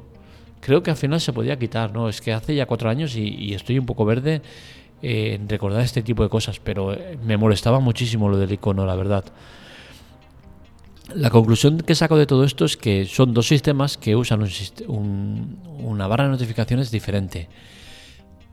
Creo 0.61 0.83
que 0.83 0.91
al 0.91 0.95
final 0.95 1.19
se 1.19 1.33
podía 1.33 1.57
quitar, 1.57 1.91
¿no? 1.91 2.09
Es 2.09 2.21
que 2.21 2.31
hace 2.31 2.53
ya 2.53 2.67
cuatro 2.67 2.91
años 2.91 3.15
y, 3.15 3.55
estoy 3.55 3.79
un 3.79 3.87
poco 3.87 4.05
verde 4.05 4.43
en 5.01 5.49
recordar 5.49 5.81
este 5.81 6.03
tipo 6.03 6.21
de 6.21 6.29
cosas, 6.29 6.59
pero 6.59 6.93
eh, 6.93 7.17
me 7.25 7.37
molestaba 7.37 7.79
muchísimo 7.79 8.29
lo 8.29 8.37
del 8.37 8.51
icono, 8.51 8.85
la 8.85 8.95
verdad. 8.95 9.25
La 11.15 11.31
conclusión 11.31 11.79
que 11.79 11.95
saco 11.95 12.17
de 12.17 12.27
todo 12.27 12.43
esto 12.43 12.65
es 12.65 12.77
que 12.77 13.05
son 13.05 13.33
dos 13.33 13.47
sistemas 13.47 13.97
que 13.97 14.15
usan 14.15 14.47
una 14.87 16.07
barra 16.07 16.25
de 16.25 16.29
notificaciones 16.29 16.91
diferente. 16.91 17.49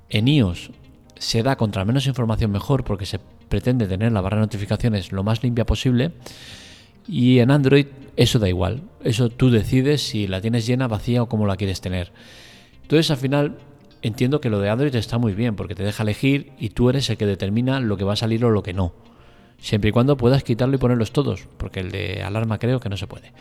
En 0.08 0.26
iOS 0.26 0.70
se 1.18 1.42
da 1.42 1.56
contra 1.56 1.84
menos 1.84 2.06
información 2.06 2.50
mejor 2.50 2.84
porque 2.84 3.04
se 3.04 3.18
pretende 3.18 3.86
tener 3.86 4.12
la 4.12 4.22
barra 4.22 4.36
de 4.38 4.42
notificaciones 4.42 5.12
lo 5.12 5.22
más 5.22 5.42
limpia 5.42 5.66
posible 5.66 6.12
y 7.06 7.40
en 7.40 7.50
Android 7.50 7.86
eso 8.16 8.38
da 8.38 8.48
igual. 8.48 8.82
Eso 9.04 9.28
tú 9.28 9.50
decides 9.50 10.02
si 10.02 10.26
la 10.26 10.40
tienes 10.40 10.66
llena, 10.66 10.88
vacía 10.88 11.22
o 11.22 11.28
cómo 11.28 11.46
la 11.46 11.56
quieres 11.56 11.82
tener. 11.82 12.12
Entonces 12.82 13.10
al 13.10 13.18
final 13.18 13.58
entiendo 14.00 14.40
que 14.40 14.48
lo 14.50 14.60
de 14.60 14.70
Android 14.70 14.94
está 14.94 15.18
muy 15.18 15.34
bien 15.34 15.56
porque 15.56 15.74
te 15.74 15.82
deja 15.82 16.02
elegir 16.04 16.52
y 16.58 16.70
tú 16.70 16.88
eres 16.88 17.10
el 17.10 17.18
que 17.18 17.26
determina 17.26 17.80
lo 17.80 17.98
que 17.98 18.04
va 18.04 18.14
a 18.14 18.16
salir 18.16 18.44
o 18.46 18.50
lo 18.50 18.62
que 18.62 18.72
no. 18.72 18.94
Siempre 19.58 19.90
y 19.90 19.92
cuando 19.92 20.16
puedas 20.16 20.44
quitarlo 20.44 20.76
y 20.76 20.78
ponerlos 20.78 21.12
todos, 21.12 21.46
porque 21.56 21.80
el 21.80 21.90
de 21.90 22.22
alarma 22.22 22.58
creo 22.58 22.80
que 22.80 22.88
no 22.88 22.96
se 22.96 23.06
puede. 23.06 23.32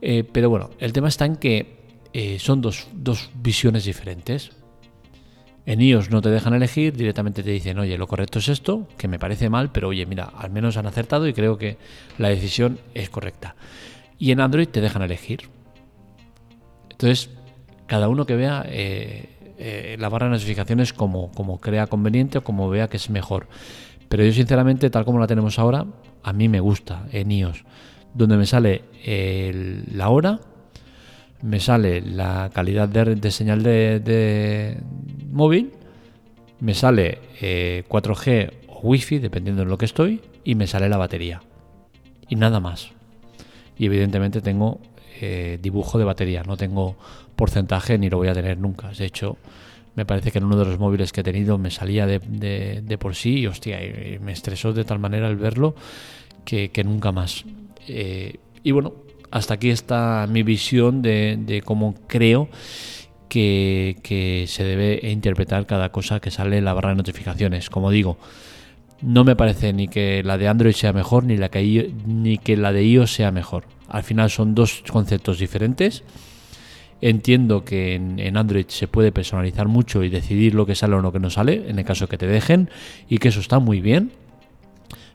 Eh, 0.00 0.24
pero 0.30 0.50
bueno, 0.50 0.70
el 0.78 0.92
tema 0.92 1.08
está 1.08 1.24
en 1.24 1.36
que 1.36 1.76
eh, 2.12 2.38
son 2.38 2.60
dos, 2.60 2.88
dos 2.92 3.30
visiones 3.34 3.84
diferentes. 3.84 4.50
En 5.66 5.80
iOS 5.80 6.10
no 6.10 6.20
te 6.20 6.28
dejan 6.28 6.52
elegir, 6.52 6.94
directamente 6.94 7.42
te 7.42 7.50
dicen, 7.50 7.78
oye, 7.78 7.96
lo 7.96 8.06
correcto 8.06 8.38
es 8.38 8.48
esto, 8.48 8.86
que 8.98 9.08
me 9.08 9.18
parece 9.18 9.48
mal, 9.48 9.72
pero 9.72 9.88
oye, 9.88 10.04
mira, 10.04 10.24
al 10.24 10.50
menos 10.50 10.76
han 10.76 10.86
acertado 10.86 11.26
y 11.26 11.32
creo 11.32 11.56
que 11.56 11.78
la 12.18 12.28
decisión 12.28 12.78
es 12.92 13.08
correcta. 13.08 13.56
Y 14.18 14.30
en 14.30 14.40
Android 14.40 14.68
te 14.68 14.82
dejan 14.82 15.00
elegir. 15.00 15.48
Entonces, 16.90 17.30
cada 17.86 18.08
uno 18.08 18.26
que 18.26 18.36
vea 18.36 18.66
eh, 18.68 19.96
la 19.98 20.10
barra 20.10 20.26
de 20.26 20.32
notificaciones 20.32 20.92
como, 20.92 21.30
como 21.32 21.60
crea 21.60 21.86
conveniente 21.86 22.38
o 22.38 22.44
como 22.44 22.68
vea 22.68 22.88
que 22.88 22.98
es 22.98 23.08
mejor. 23.08 23.48
Pero 24.08 24.24
yo 24.24 24.32
sinceramente, 24.32 24.90
tal 24.90 25.04
como 25.04 25.18
la 25.18 25.26
tenemos 25.26 25.58
ahora, 25.58 25.86
a 26.22 26.32
mí 26.32 26.48
me 26.48 26.60
gusta 26.60 27.06
en 27.12 27.30
iOS, 27.30 27.64
donde 28.14 28.36
me 28.36 28.46
sale 28.46 28.82
la 29.92 30.08
hora, 30.08 30.40
me 31.42 31.60
sale 31.60 32.00
la 32.00 32.50
calidad 32.54 32.88
de, 32.88 33.30
señal 33.30 33.62
de, 33.62 34.78
móvil, 35.30 35.72
me 36.60 36.74
sale 36.74 37.18
4G 37.40 38.26
eh, 38.26 38.50
o 38.68 38.80
Wi-Fi, 38.80 39.18
dependiendo 39.18 39.62
en 39.62 39.68
lo 39.68 39.76
que 39.76 39.84
estoy, 39.84 40.22
y 40.44 40.54
me 40.54 40.66
sale 40.66 40.88
la 40.88 40.96
batería. 40.96 41.42
Y 42.28 42.36
nada 42.36 42.60
más. 42.60 42.92
Y 43.76 43.86
evidentemente 43.86 44.40
tengo 44.40 44.80
eh, 45.20 45.58
dibujo 45.60 45.98
de 45.98 46.04
batería. 46.04 46.42
No 46.44 46.56
tengo 46.56 46.96
porcentaje 47.36 47.98
ni 47.98 48.08
lo 48.08 48.18
voy 48.18 48.28
a 48.28 48.34
tener 48.34 48.58
nunca. 48.58 48.88
De 48.88 49.04
hecho, 49.04 49.36
me 49.94 50.04
parece 50.04 50.30
que 50.30 50.38
en 50.38 50.44
uno 50.44 50.56
de 50.56 50.64
los 50.64 50.78
móviles 50.78 51.12
que 51.12 51.20
he 51.20 51.24
tenido 51.24 51.58
me 51.58 51.70
salía 51.70 52.06
de, 52.06 52.98
por 52.98 53.14
sí 53.14 53.40
y 53.40 53.46
hostia, 53.46 53.78
me 54.20 54.32
estresó 54.32 54.72
de 54.72 54.84
tal 54.84 54.98
manera 54.98 55.28
el 55.28 55.36
verlo 55.36 55.74
que, 56.44 56.70
nunca 56.84 57.12
más. 57.12 57.44
Eh, 57.88 58.38
y 58.62 58.70
bueno, 58.72 58.94
hasta 59.30 59.54
aquí 59.54 59.70
está 59.70 60.26
mi 60.28 60.42
visión 60.42 61.02
de, 61.02 61.38
de 61.38 61.62
cómo 61.62 61.94
creo 62.06 62.48
que, 63.28 63.96
que, 64.02 64.46
se 64.48 64.64
debe 64.64 65.10
interpretar 65.10 65.66
cada 65.66 65.90
cosa 65.90 66.20
que 66.20 66.30
sale 66.30 66.58
en 66.58 66.64
la 66.64 66.74
barra 66.74 66.90
de 66.90 66.96
notificaciones. 66.96 67.70
Como 67.70 67.90
digo, 67.90 68.18
no 69.02 69.24
me 69.24 69.36
parece 69.36 69.72
ni 69.72 69.88
que 69.88 70.22
la 70.24 70.38
de 70.38 70.48
Android 70.48 70.72
sea 70.72 70.92
mejor 70.92 71.24
ni, 71.24 71.36
la 71.36 71.50
que, 71.50 71.92
ni 72.06 72.38
que 72.38 72.56
la 72.56 72.72
de 72.72 72.84
iOS 72.84 73.12
sea 73.12 73.30
mejor. 73.30 73.64
Al 73.88 74.02
final 74.02 74.30
son 74.30 74.54
dos 74.54 74.82
conceptos 74.88 75.38
diferentes. 75.38 76.02
Entiendo 77.00 77.64
que 77.64 77.94
en, 77.94 78.36
Android 78.36 78.66
se 78.68 78.88
puede 78.88 79.12
personalizar 79.12 79.68
mucho 79.68 80.02
y 80.02 80.08
decidir 80.08 80.54
lo 80.54 80.64
que 80.64 80.74
sale 80.74 80.94
o 80.94 81.00
lo 81.00 81.12
que 81.12 81.18
no 81.18 81.30
sale, 81.30 81.68
en 81.68 81.78
el 81.78 81.84
caso 81.84 82.08
que 82.08 82.18
te 82.18 82.26
dejen, 82.26 82.70
y 83.08 83.18
que 83.18 83.28
eso 83.28 83.40
está 83.40 83.58
muy 83.58 83.80
bien. 83.80 84.12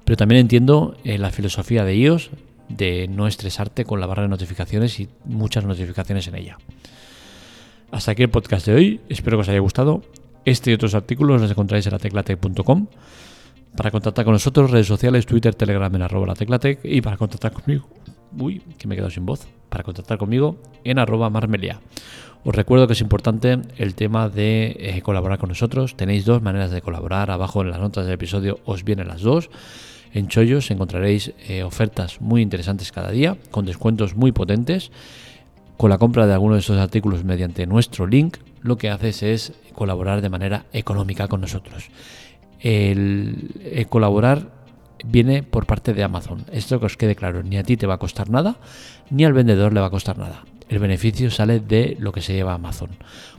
Pero 0.03 0.17
también 0.17 0.41
entiendo 0.41 0.95
eh, 1.03 1.17
la 1.17 1.31
filosofía 1.31 1.83
de 1.83 1.95
iOS 1.95 2.29
de 2.67 3.07
no 3.07 3.27
estresarte 3.27 3.85
con 3.85 3.99
la 3.99 4.05
barra 4.05 4.23
de 4.23 4.29
notificaciones 4.29 4.99
y 4.99 5.09
muchas 5.25 5.65
notificaciones 5.65 6.27
en 6.27 6.35
ella. 6.35 6.57
Hasta 7.91 8.11
aquí 8.11 8.23
el 8.23 8.29
podcast 8.29 8.67
de 8.67 8.75
hoy, 8.75 9.01
espero 9.09 9.37
que 9.37 9.41
os 9.41 9.49
haya 9.49 9.59
gustado. 9.59 10.03
Este 10.45 10.71
y 10.71 10.73
otros 10.73 10.93
artículos 10.93 11.41
los 11.41 11.51
encontráis 11.51 11.85
en 11.87 11.93
la 11.93 11.99
teclatec.com. 11.99 12.87
Para 13.75 13.91
contactar 13.91 14.25
con 14.25 14.33
nosotros, 14.33 14.71
redes 14.71 14.87
sociales, 14.87 15.25
Twitter, 15.25 15.55
Telegram 15.55 15.93
en 15.95 16.01
arroba 16.01 16.27
la 16.27 16.35
teclatec 16.35 16.79
y 16.83 17.01
para 17.01 17.17
contactar 17.17 17.51
conmigo, 17.51 17.87
uy, 18.37 18.61
que 18.77 18.87
me 18.87 18.95
he 18.95 18.97
quedado 18.97 19.11
sin 19.11 19.25
voz, 19.25 19.47
para 19.69 19.83
contactar 19.83 20.17
conmigo 20.17 20.57
en 20.83 20.99
arroba 20.99 21.29
marmelia. 21.29 21.79
Os 22.43 22.55
recuerdo 22.55 22.87
que 22.87 22.93
es 22.93 23.01
importante 23.01 23.59
el 23.77 23.95
tema 23.95 24.29
de 24.29 24.75
eh, 24.79 25.01
colaborar 25.01 25.39
con 25.39 25.49
nosotros. 25.49 25.95
Tenéis 25.95 26.25
dos 26.25 26.41
maneras 26.41 26.71
de 26.71 26.81
colaborar. 26.81 27.31
Abajo 27.31 27.61
en 27.61 27.69
las 27.69 27.79
notas 27.79 28.05
del 28.05 28.13
episodio 28.13 28.59
os 28.65 28.83
vienen 28.83 29.09
las 29.09 29.21
dos. 29.21 29.49
En 30.13 30.27
Chollos 30.29 30.71
encontraréis 30.71 31.33
eh, 31.47 31.63
ofertas 31.63 32.21
muy 32.21 32.41
interesantes 32.41 32.91
cada 32.91 33.11
día, 33.11 33.37
con 33.51 33.65
descuentos 33.65 34.15
muy 34.15 34.31
potentes. 34.31 34.91
Con 35.75 35.89
la 35.89 35.97
compra 35.97 36.27
de 36.27 36.33
alguno 36.33 36.55
de 36.55 36.61
estos 36.61 36.77
artículos 36.77 37.23
mediante 37.23 37.67
nuestro 37.67 38.07
link, 38.07 38.37
lo 38.61 38.77
que 38.77 38.89
haces 38.89 39.23
es 39.23 39.53
colaborar 39.73 40.21
de 40.21 40.29
manera 40.29 40.65
económica 40.71 41.27
con 41.27 41.41
nosotros 41.41 41.89
el, 42.59 43.87
colaborar 43.89 44.58
viene 45.05 45.43
por 45.43 45.65
parte 45.65 45.93
de 45.93 46.03
Amazon. 46.03 46.45
Esto 46.51 46.79
que 46.79 46.85
os 46.85 46.97
quede 46.97 47.15
claro, 47.15 47.43
ni 47.43 47.57
a 47.57 47.63
ti 47.63 47.77
te 47.77 47.87
va 47.87 47.95
a 47.95 47.99
costar 47.99 48.29
nada, 48.29 48.57
ni 49.09 49.25
al 49.25 49.33
vendedor 49.33 49.73
le 49.73 49.79
va 49.79 49.87
a 49.87 49.91
costar 49.91 50.17
nada. 50.17 50.43
El 50.69 50.79
beneficio 50.79 51.31
sale 51.31 51.59
de 51.59 51.97
lo 51.99 52.11
que 52.11 52.21
se 52.21 52.33
lleva 52.33 52.53
Amazon. 52.53 52.89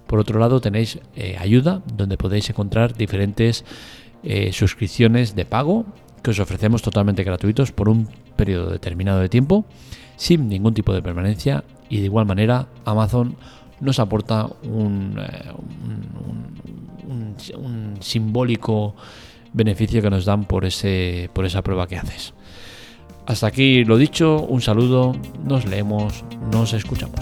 Por 0.07 0.18
otro 0.18 0.40
lado, 0.40 0.61
tenéis 0.61 0.99
eh, 1.14 1.37
ayuda, 1.38 1.83
donde 1.94 2.16
podéis 2.16 2.51
encontrar 2.51 2.96
diferentes 2.96 3.64
eh, 4.23 4.53
suscripciones 4.53 5.37
de 5.37 5.44
pago 5.44 5.87
que 6.23 6.33
os 6.33 6.40
ofrecemos 6.40 6.83
totalmente 6.83 7.25
gratuitos 7.25 7.73
por 7.73 7.88
un 7.88 8.09
periodo 8.37 8.70
determinado 8.70 9.20
de 9.20 9.29
tiempo, 9.29 9.64
sin 10.16 10.49
ningún 10.49 10.75
tipo 10.75 10.92
de 10.92 11.03
permanencia. 11.03 11.64
Y 11.88 11.99
de 11.99 12.07
igual 12.07 12.27
manera, 12.27 12.66
Amazon 12.85 13.37
nos 13.81 13.99
aporta 13.99 14.49
un, 14.62 15.18
eh, 15.18 15.53
un, 17.57 17.96
simbólico 18.01 18.94
beneficio 19.53 20.03
que 20.03 20.11
nos 20.11 20.25
dan 20.25 20.45
por, 20.45 20.65
ese, 20.65 21.31
por 21.33 21.45
esa 21.45 21.63
prueba 21.63 21.87
que 21.87 21.97
haces. 21.97 22.35
Hasta 23.27 23.47
aquí 23.47 23.85
lo 23.85 23.97
dicho, 23.97 24.41
un 24.43 24.61
saludo, 24.61 25.15
nos 25.45 25.67
leemos, 25.67 26.25
nos 26.51 26.73
escuchamos. 26.73 27.21